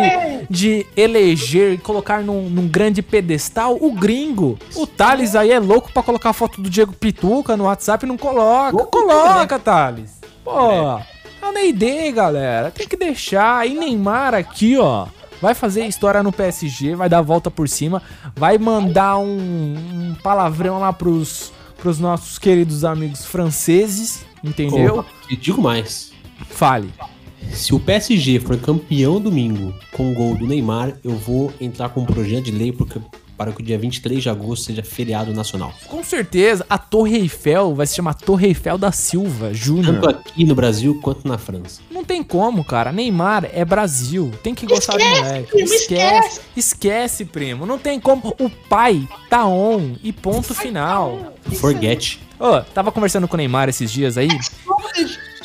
de 0.48 0.86
eleger 0.96 1.74
e 1.74 1.78
colocar 1.80 2.22
num, 2.22 2.50
num 2.50 2.67
grande 2.67 3.02
pedestal 3.02 3.78
o 3.82 3.91
gringo. 3.91 4.60
O 4.76 4.86
Thales 4.86 5.36
aí 5.36 5.52
é 5.52 5.60
louco 5.60 5.91
pra 5.91 6.04
colocar 6.04 6.30
a 6.30 6.34
foto 6.34 6.62
do 6.62 6.70
Diego 6.70 6.94
Pituca 6.94 7.58
no 7.58 7.63
WhatsApp 7.63 8.06
e 8.06 8.08
não 8.08 8.17
coloca. 8.17 8.78
Coloca, 8.86 9.58
Thales. 9.58 10.22
Pô, 10.44 10.72
é 10.72 11.11
o 11.51 11.53
Neidê, 11.53 12.11
galera. 12.11 12.71
Tem 12.71 12.87
que 12.87 12.95
deixar. 12.95 13.67
E 13.67 13.73
Neymar 13.73 14.33
aqui, 14.33 14.77
ó. 14.77 15.07
Vai 15.41 15.55
fazer 15.55 15.85
história 15.85 16.21
no 16.21 16.31
PSG, 16.31 16.95
vai 16.95 17.09
dar 17.09 17.17
a 17.17 17.23
volta 17.23 17.49
por 17.49 17.67
cima, 17.67 18.01
vai 18.35 18.59
mandar 18.59 19.17
um, 19.17 19.73
um 20.11 20.15
palavrão 20.21 20.79
lá 20.79 20.93
pros, 20.93 21.51
pros 21.79 21.97
nossos 21.97 22.37
queridos 22.37 22.85
amigos 22.85 23.25
franceses, 23.25 24.23
entendeu? 24.43 24.99
Opa, 24.99 25.09
e 25.31 25.35
digo 25.35 25.59
mais. 25.59 26.11
Fale. 26.47 26.93
Se 27.49 27.73
o 27.73 27.79
PSG 27.79 28.39
for 28.39 28.55
campeão 28.57 29.19
domingo 29.19 29.73
com 29.93 30.11
o 30.11 30.13
gol 30.13 30.35
do 30.35 30.45
Neymar, 30.45 30.93
eu 31.03 31.15
vou 31.15 31.51
entrar 31.59 31.89
com 31.89 32.01
um 32.01 32.05
projeto 32.05 32.45
de 32.45 32.51
lei 32.51 32.71
porque, 32.71 33.01
para 33.41 33.51
que 33.54 33.60
o 33.60 33.65
dia 33.65 33.75
23 33.75 34.21
de 34.21 34.30
agosto 34.30 34.65
seja 34.65 34.84
feriado 34.84 35.34
nacional. 35.34 35.73
Com 35.88 36.04
certeza, 36.04 36.63
a 36.69 36.77
Torre 36.77 37.17
Eiffel 37.17 37.73
vai 37.73 37.88
se 37.88 37.95
chamar 37.95 38.13
Torre 38.13 38.49
Eiffel 38.49 38.77
da 38.77 38.91
Silva 38.91 39.47
Tanto 39.47 39.56
Júnior. 39.56 40.10
aqui 40.10 40.45
no 40.45 40.54
Brasil 40.54 40.99
quanto 41.01 41.27
na 41.27 41.39
França. 41.39 41.82
Não 41.89 42.04
tem 42.06 42.21
como, 42.21 42.63
cara. 42.63 42.91
Neymar 42.91 43.49
é 43.51 43.65
Brasil. 43.65 44.32
Tem 44.43 44.54
que 44.54 44.67
gostar 44.67 44.93
do 44.93 44.99
Esquece, 44.99 45.23
moleque. 45.23 45.51
primo, 45.51 45.73
Esquece. 45.73 46.41
Esquece, 46.56 47.25
primo. 47.25 47.65
Não 47.65 47.80
tem 47.80 47.99
como. 47.99 48.36
O 48.39 48.47
pai 48.47 49.08
tá 49.27 49.47
on 49.47 49.95
e 50.04 50.13
ponto 50.13 50.54
final. 50.54 51.34
Forget. 51.56 52.19
Ô, 52.39 52.62
tava 52.62 52.91
conversando 52.91 53.27
com 53.27 53.34
o 53.34 53.38
Neymar 53.38 53.69
esses 53.69 53.91
dias 53.91 54.19
aí. 54.19 54.30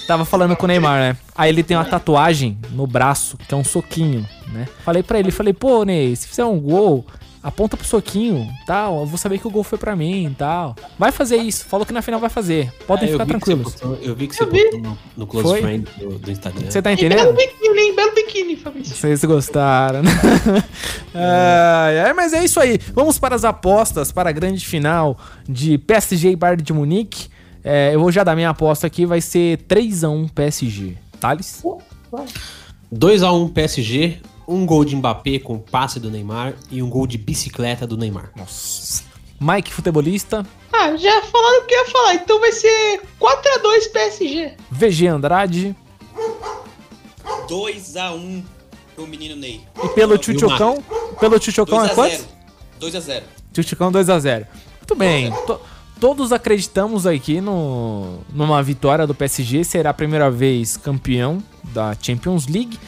Tava 0.07 0.27
falando 0.27 0.55
com 0.55 0.65
o 0.65 0.69
Neymar, 0.69 1.01
né? 1.01 1.17
Aí 1.35 1.49
ele 1.49 1.63
tem 1.63 1.77
uma 1.77 1.85
tatuagem 1.87 2.59
no 2.73 2.87
braço, 2.87 3.37
que 3.39 3.55
é 3.55 3.57
um 3.57 3.65
soquinho, 3.65 4.27
né? 4.53 4.69
Falei 4.85 5.03
pra 5.03 5.19
ele, 5.19 5.31
falei, 5.31 5.53
pô, 5.55 5.83
Ney, 5.85 6.15
se 6.15 6.29
fizer 6.29 6.45
um 6.45 6.61
gol, 6.61 7.05
aponta 7.47 7.77
pro 7.77 7.87
soquinho, 7.87 8.49
tal. 8.67 9.01
Eu 9.01 9.07
vou 9.07 9.17
saber 9.17 9.39
que 9.39 9.47
o 9.47 9.51
gol 9.51 9.63
foi 9.63 9.79
pra 9.79 9.95
mim, 9.95 10.35
tal. 10.37 10.75
Vai 10.99 11.13
fazer 11.13 11.37
isso. 11.37 11.65
Falou 11.67 11.87
que 11.87 11.93
na 11.93 12.03
final 12.03 12.19
vai 12.21 12.29
fazer. 12.31 12.73
Podem 12.87 13.09
Ah, 13.09 13.13
ficar 13.13 13.27
tranquilos. 13.27 13.77
eu 14.03 14.15
vi 14.15 14.27
que 14.29 14.35
você 14.35 14.43
Eu 14.43 14.51
vi. 14.51 14.63
postou 14.65 14.81
no, 14.81 14.99
no 15.17 15.27
Close 15.27 15.49
Foi? 15.49 15.61
Friend 15.63 15.89
do, 15.99 16.19
do 16.19 16.31
Instagram. 16.31 16.71
Você 16.71 16.83
tá 16.83 16.93
E 16.93 16.97
belo 16.97 17.15
entendendo? 17.15 17.37
biquíni, 17.37 17.79
hein? 17.81 17.95
Belo 17.95 18.15
biquíni, 18.15 18.57
Fabrício. 18.57 18.95
Vocês 18.97 19.25
gostaram, 19.25 20.03
né? 20.03 20.11
Ai, 21.15 22.01
ai, 22.01 22.13
mas 22.13 22.33
é 22.35 22.45
isso 22.45 22.61
aí. 22.61 22.79
Vamos 22.95 23.19
para 23.19 23.35
as 23.35 23.45
apostas 23.45 24.13
para 24.13 24.29
a 24.29 24.33
grande 24.33 24.65
final 24.67 25.17
de 25.49 25.79
PSG 25.79 26.33
e 26.33 26.37
Bayern 26.37 26.63
de 26.63 26.73
Munique. 26.73 27.29
É, 27.65 27.95
eu 27.95 28.01
vou 28.01 28.13
já 28.13 28.23
dar 28.23 28.35
minha 28.37 28.51
aposta 28.51 28.87
aqui, 28.87 29.07
vai 29.07 29.21
ser 29.21 29.59
3x1 29.67 30.31
PSG. 30.35 30.95
Thales? 31.19 31.63
2x1 32.93 33.53
PSG, 33.53 34.19
um 34.47 34.65
gol 34.67 34.85
de 34.85 34.95
Mbappé 34.97 35.39
com 35.39 35.59
passe 35.59 35.99
do 36.01 36.11
Neymar 36.11 36.55
e 36.71 36.83
um 36.83 36.89
gol 36.89 37.07
de 37.07 37.19
bicicleta 37.19 37.87
do 37.87 37.97
Neymar. 37.97 38.31
Nossa. 38.37 39.05
Mike, 39.41 39.73
futebolista. 39.73 40.47
Ah, 40.73 40.97
já 40.97 41.23
falaram 41.23 41.63
o 41.63 41.67
que 41.67 41.75
eu 41.75 41.79
ia 41.85 41.91
falar, 41.91 42.15
então 42.15 42.41
vai 42.41 42.53
ser 42.53 43.01
4x2 43.21 43.93
PSG. 43.93 44.53
VG 44.71 45.07
Andrade. 45.09 45.77
2x1 47.49 48.43
pro 48.95 49.07
menino 49.07 49.37
Ney. 49.37 49.61
E 49.85 49.89
pelo 49.91 50.17
Tchutchucão? 50.19 50.83
Pelo 51.21 51.39
Tchutchucão 51.39 51.85
é 51.85 51.89
quanto? 51.95 52.27
2x0. 52.81 53.23
Tchutchucão 53.53 53.93
2x0. 53.93 54.47
Muito 54.79 54.95
bem. 54.95 55.31
To- 55.47 55.61
todos 56.01 56.33
acreditamos 56.33 57.07
aqui 57.07 57.41
no, 57.41 58.19
numa 58.33 58.63
vitória 58.63 59.07
do 59.07 59.15
PSG. 59.15 59.65
Será 59.65 59.91
a 59.91 59.95
primeira 59.95 60.31
vez 60.31 60.77
campeão 60.77 61.43
da 61.65 61.95
Champions 62.01 62.47
League. 62.47 62.79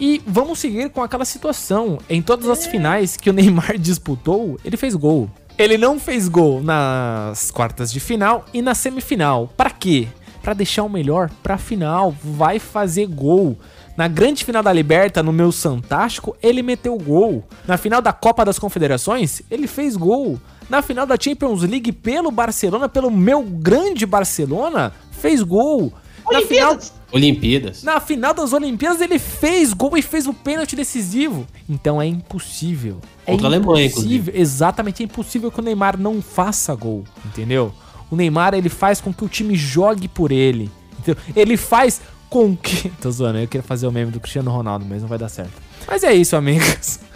E 0.00 0.22
vamos 0.26 0.58
seguir 0.58 0.90
com 0.90 1.02
aquela 1.02 1.24
situação. 1.24 1.98
Em 2.08 2.22
todas 2.22 2.48
as 2.48 2.66
finais 2.66 3.16
que 3.16 3.28
o 3.28 3.32
Neymar 3.32 3.76
disputou, 3.78 4.58
ele 4.64 4.76
fez 4.76 4.94
gol. 4.94 5.28
Ele 5.58 5.76
não 5.76 5.98
fez 5.98 6.28
gol 6.28 6.62
nas 6.62 7.50
quartas 7.50 7.90
de 7.90 7.98
final 7.98 8.44
e 8.54 8.62
na 8.62 8.76
semifinal. 8.76 9.52
Pra 9.56 9.70
quê? 9.70 10.06
Pra 10.40 10.54
deixar 10.54 10.84
o 10.84 10.88
melhor 10.88 11.30
pra 11.42 11.58
final. 11.58 12.14
Vai 12.22 12.60
fazer 12.60 13.06
gol. 13.06 13.58
Na 13.96 14.06
grande 14.06 14.44
final 14.44 14.62
da 14.62 14.72
Liberta, 14.72 15.24
no 15.24 15.32
meu 15.32 15.50
Santástico, 15.50 16.36
ele 16.40 16.62
meteu 16.62 16.96
gol. 16.96 17.44
Na 17.66 17.76
final 17.76 18.00
da 18.00 18.12
Copa 18.12 18.44
das 18.44 18.56
Confederações, 18.56 19.42
ele 19.50 19.66
fez 19.66 19.96
gol. 19.96 20.38
Na 20.70 20.80
final 20.82 21.04
da 21.04 21.16
Champions 21.18 21.62
League 21.62 21.90
pelo 21.90 22.30
Barcelona, 22.30 22.88
pelo 22.88 23.10
meu 23.10 23.42
grande 23.42 24.06
Barcelona, 24.06 24.92
fez 25.10 25.42
gol. 25.42 25.92
Na 26.30 26.40
final, 26.42 26.70
Olimpíadas. 26.70 26.92
Olimpíadas. 27.10 27.82
na 27.82 28.00
final 28.00 28.34
das 28.34 28.52
Olimpíadas 28.52 29.00
ele 29.00 29.18
fez 29.18 29.72
gol 29.72 29.96
e 29.96 30.02
fez 30.02 30.26
o 30.26 30.34
pênalti 30.34 30.76
decisivo. 30.76 31.46
Então 31.68 32.00
é 32.00 32.06
impossível. 32.06 33.00
É 33.26 33.32
Contra 33.32 33.46
a 33.46 33.50
Alemanha, 33.50 33.86
impossível. 33.86 34.34
Exatamente, 34.36 35.02
é 35.02 35.06
impossível 35.06 35.50
que 35.50 35.60
o 35.60 35.62
Neymar 35.62 35.98
não 35.98 36.20
faça 36.20 36.74
gol, 36.74 37.04
entendeu? 37.24 37.72
O 38.10 38.16
Neymar 38.16 38.54
ele 38.54 38.68
faz 38.68 39.00
com 39.00 39.12
que 39.12 39.24
o 39.24 39.28
time 39.28 39.54
jogue 39.54 40.08
por 40.08 40.32
ele. 40.32 40.70
Entendeu? 40.98 41.22
Ele 41.34 41.56
faz 41.56 42.00
com 42.28 42.56
que. 42.56 42.90
Tô 43.00 43.10
zoando, 43.10 43.38
eu 43.38 43.48
queria 43.48 43.62
fazer 43.62 43.86
o 43.86 43.92
meme 43.92 44.10
do 44.10 44.20
Cristiano 44.20 44.50
Ronaldo, 44.50 44.84
mas 44.88 45.02
não 45.02 45.08
vai 45.08 45.18
dar 45.18 45.28
certo. 45.28 45.52
Mas 45.86 46.02
é 46.04 46.12
isso, 46.12 46.36
amigos. 46.36 47.00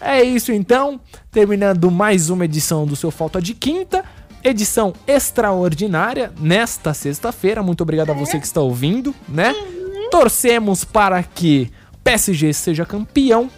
É 0.00 0.22
isso 0.22 0.52
então. 0.52 1.00
Terminando 1.32 1.90
mais 1.90 2.28
uma 2.28 2.44
edição 2.44 2.84
do 2.84 2.94
seu 2.94 3.10
Falta 3.10 3.40
de 3.40 3.54
Quinta. 3.54 4.04
Edição 4.44 4.92
extraordinária 5.06 6.30
nesta 6.38 6.92
sexta-feira. 6.92 7.62
Muito 7.62 7.80
obrigado 7.80 8.10
a 8.10 8.14
você 8.14 8.38
que 8.38 8.44
está 8.44 8.60
ouvindo, 8.60 9.14
né? 9.26 9.54
Torcemos 10.10 10.84
para 10.84 11.22
que 11.22 11.72
PSG 12.04 12.52
seja 12.52 12.84
campeão, 12.84 13.48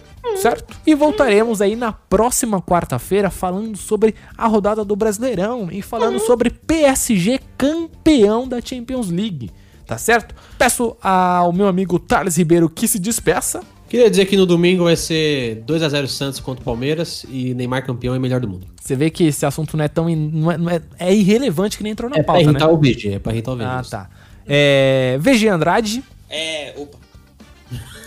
certo? 0.41 0.77
E 0.87 0.95
voltaremos 0.95 1.61
aí 1.61 1.75
na 1.75 1.91
próxima 1.91 2.61
quarta-feira 2.61 3.29
falando 3.29 3.77
sobre 3.77 4.15
a 4.37 4.47
rodada 4.47 4.85
do 4.85 4.95
Brasileirão 4.95 5.67
e 5.69 5.81
falando 5.81 6.19
sobre 6.19 6.49
PSG 6.49 7.41
campeão 7.57 8.47
da 8.47 8.61
Champions 8.61 9.09
League, 9.09 9.51
tá 9.85 9.97
certo? 9.97 10.33
Peço 10.57 10.95
ao 11.01 11.51
meu 11.51 11.67
amigo 11.67 11.99
Thales 11.99 12.37
Ribeiro 12.37 12.69
que 12.69 12.87
se 12.87 12.97
despeça. 12.97 13.61
Queria 13.89 14.09
dizer 14.09 14.25
que 14.25 14.35
no 14.35 14.45
domingo 14.45 14.83
vai 14.83 14.95
ser 14.97 15.63
2x0 15.65 16.07
Santos 16.07 16.39
contra 16.41 16.61
o 16.61 16.65
Palmeiras 16.65 17.25
e 17.29 17.53
Neymar 17.53 17.85
campeão 17.85 18.13
é 18.13 18.19
melhor 18.19 18.41
do 18.41 18.47
mundo. 18.47 18.67
Você 18.81 18.95
vê 18.95 19.09
que 19.09 19.23
esse 19.25 19.45
assunto 19.45 19.77
não 19.77 19.85
é 19.85 19.87
tão. 19.87 20.09
in- 20.09 20.29
Não 20.33 20.51
é, 20.51 20.57
não 20.57 20.69
é- 20.69 20.81
é 20.99 21.15
irrelevante 21.15 21.77
que 21.77 21.83
nem 21.83 21.93
entrou 21.93 22.09
na 22.09 22.17
É 22.17 22.23
pra 22.23 22.33
pauta, 22.33 22.43
né? 22.45 22.49
irritar 22.51 22.69
o 22.69 22.77
VG, 22.77 23.13
é 23.13 23.19
pra 23.19 23.31
irritar 23.31 23.51
o 23.51 23.55
VG. 23.55 23.65
Ah, 23.65 23.83
tá. 23.89 24.09
É, 24.45 25.17
VG 25.21 25.47
Andrade. 25.47 26.03
É, 26.29 26.73
opa. 26.77 26.97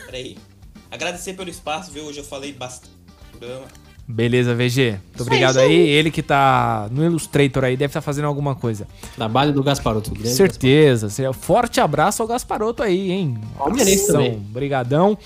Peraí. 0.07 0.37
Agradecer 0.91 1.35
pelo 1.35 1.49
espaço, 1.49 1.91
viu? 1.93 2.05
Hoje 2.05 2.19
eu 2.19 2.25
falei 2.25 2.53
bastante 2.53 2.91
programa. 3.31 3.65
Beleza, 4.07 4.55
VG. 4.57 4.99
Muito 5.07 5.23
obrigado 5.23 5.59
aí. 5.59 5.73
Ele 5.73 6.11
que 6.11 6.21
tá 6.21 6.89
no 6.91 7.05
Illustrator 7.05 7.63
aí 7.65 7.77
deve 7.77 7.91
estar 7.91 8.01
fazendo 8.01 8.25
alguma 8.25 8.57
coisa. 8.57 8.87
Trabalho 9.15 9.53
do 9.53 9.63
Gasparoto. 9.63 10.11
grande 10.11 10.31
Certeza. 10.31 11.09
Seria- 11.09 11.33
Forte 11.33 11.81
abraço 11.81 12.21
ao 12.21 12.27
Gasparoto 12.27 12.83
aí, 12.83 13.13
hein? 13.13 13.39
Palmeirense 13.57 14.09
também. 14.09 14.37
Brigadão. 14.39 15.17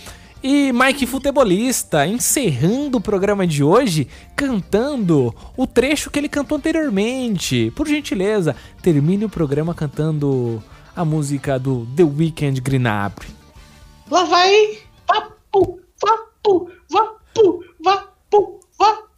E 0.46 0.74
Mike 0.74 1.06
Futebolista, 1.06 2.06
encerrando 2.06 2.98
o 2.98 3.00
programa 3.00 3.46
de 3.46 3.64
hoje, 3.64 4.06
cantando 4.36 5.34
o 5.56 5.66
trecho 5.66 6.10
que 6.10 6.18
ele 6.18 6.28
cantou 6.28 6.58
anteriormente. 6.58 7.72
Por 7.74 7.88
gentileza, 7.88 8.54
termine 8.82 9.24
o 9.24 9.30
programa 9.30 9.74
cantando 9.74 10.62
a 10.94 11.02
música 11.02 11.58
do 11.58 11.86
The 11.96 12.04
Weeknd 12.04 12.60
Greenabre. 12.60 13.26
Lá 14.10 14.24
vai. 14.24 14.80
Vapu, 15.08 15.80
vapu, 15.98 16.70
vapu, 16.90 17.64
vapu, 17.82 18.60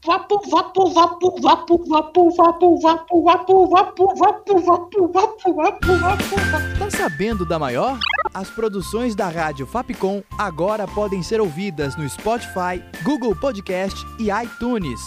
vapu, 0.06 0.40
vapu, 0.48 0.90
vapu, 0.92 1.40
vapu, 1.40 1.84
vapu, 1.88 2.30
vapu, 2.36 2.80
vapu, 2.80 2.80
vapu, 2.80 3.66
vapu, 3.66 4.16
vapu, 4.16 4.62
vapu, 4.62 5.08
vapu, 5.12 5.52
vapu, 5.52 5.98
vapu. 5.98 6.78
Tá 6.78 6.90
sabendo 6.90 7.44
da 7.44 7.58
maior? 7.58 7.98
As 8.32 8.48
produções 8.48 9.16
da 9.16 9.28
Rádio 9.28 9.66
Fapcom 9.66 10.22
agora 10.38 10.86
podem 10.86 11.22
ser 11.22 11.40
ouvidas 11.40 11.96
no 11.96 12.08
Spotify, 12.08 12.82
Google 13.02 13.34
Podcast 13.34 13.96
e 14.20 14.28
iTunes. 14.30 15.00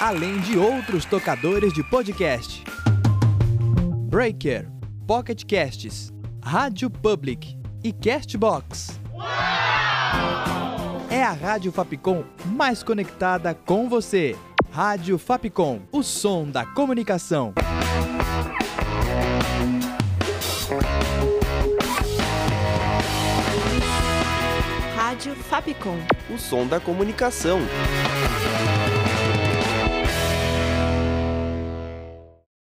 Além 0.00 0.38
de 0.40 0.56
outros 0.56 1.04
tocadores 1.04 1.72
de 1.72 1.82
podcast. 1.82 2.64
Breaker, 4.08 4.68
Pocket 5.06 5.44
Casts, 5.44 6.12
Rádio 6.42 6.88
Public 6.88 7.56
e 7.82 7.92
Castbox. 7.92 9.00
É 11.20 11.22
a 11.22 11.32
Rádio 11.32 11.70
Fapcom 11.70 12.24
mais 12.46 12.82
conectada 12.82 13.54
com 13.54 13.90
você. 13.90 14.34
Rádio 14.72 15.18
Fapcom, 15.18 15.82
o 15.92 16.02
som 16.02 16.50
da 16.50 16.64
comunicação. 16.64 17.52
Rádio 24.96 25.34
Fapcom. 25.34 25.98
O 26.34 26.38
som 26.38 26.66
da 26.66 26.80
comunicação. 26.80 27.60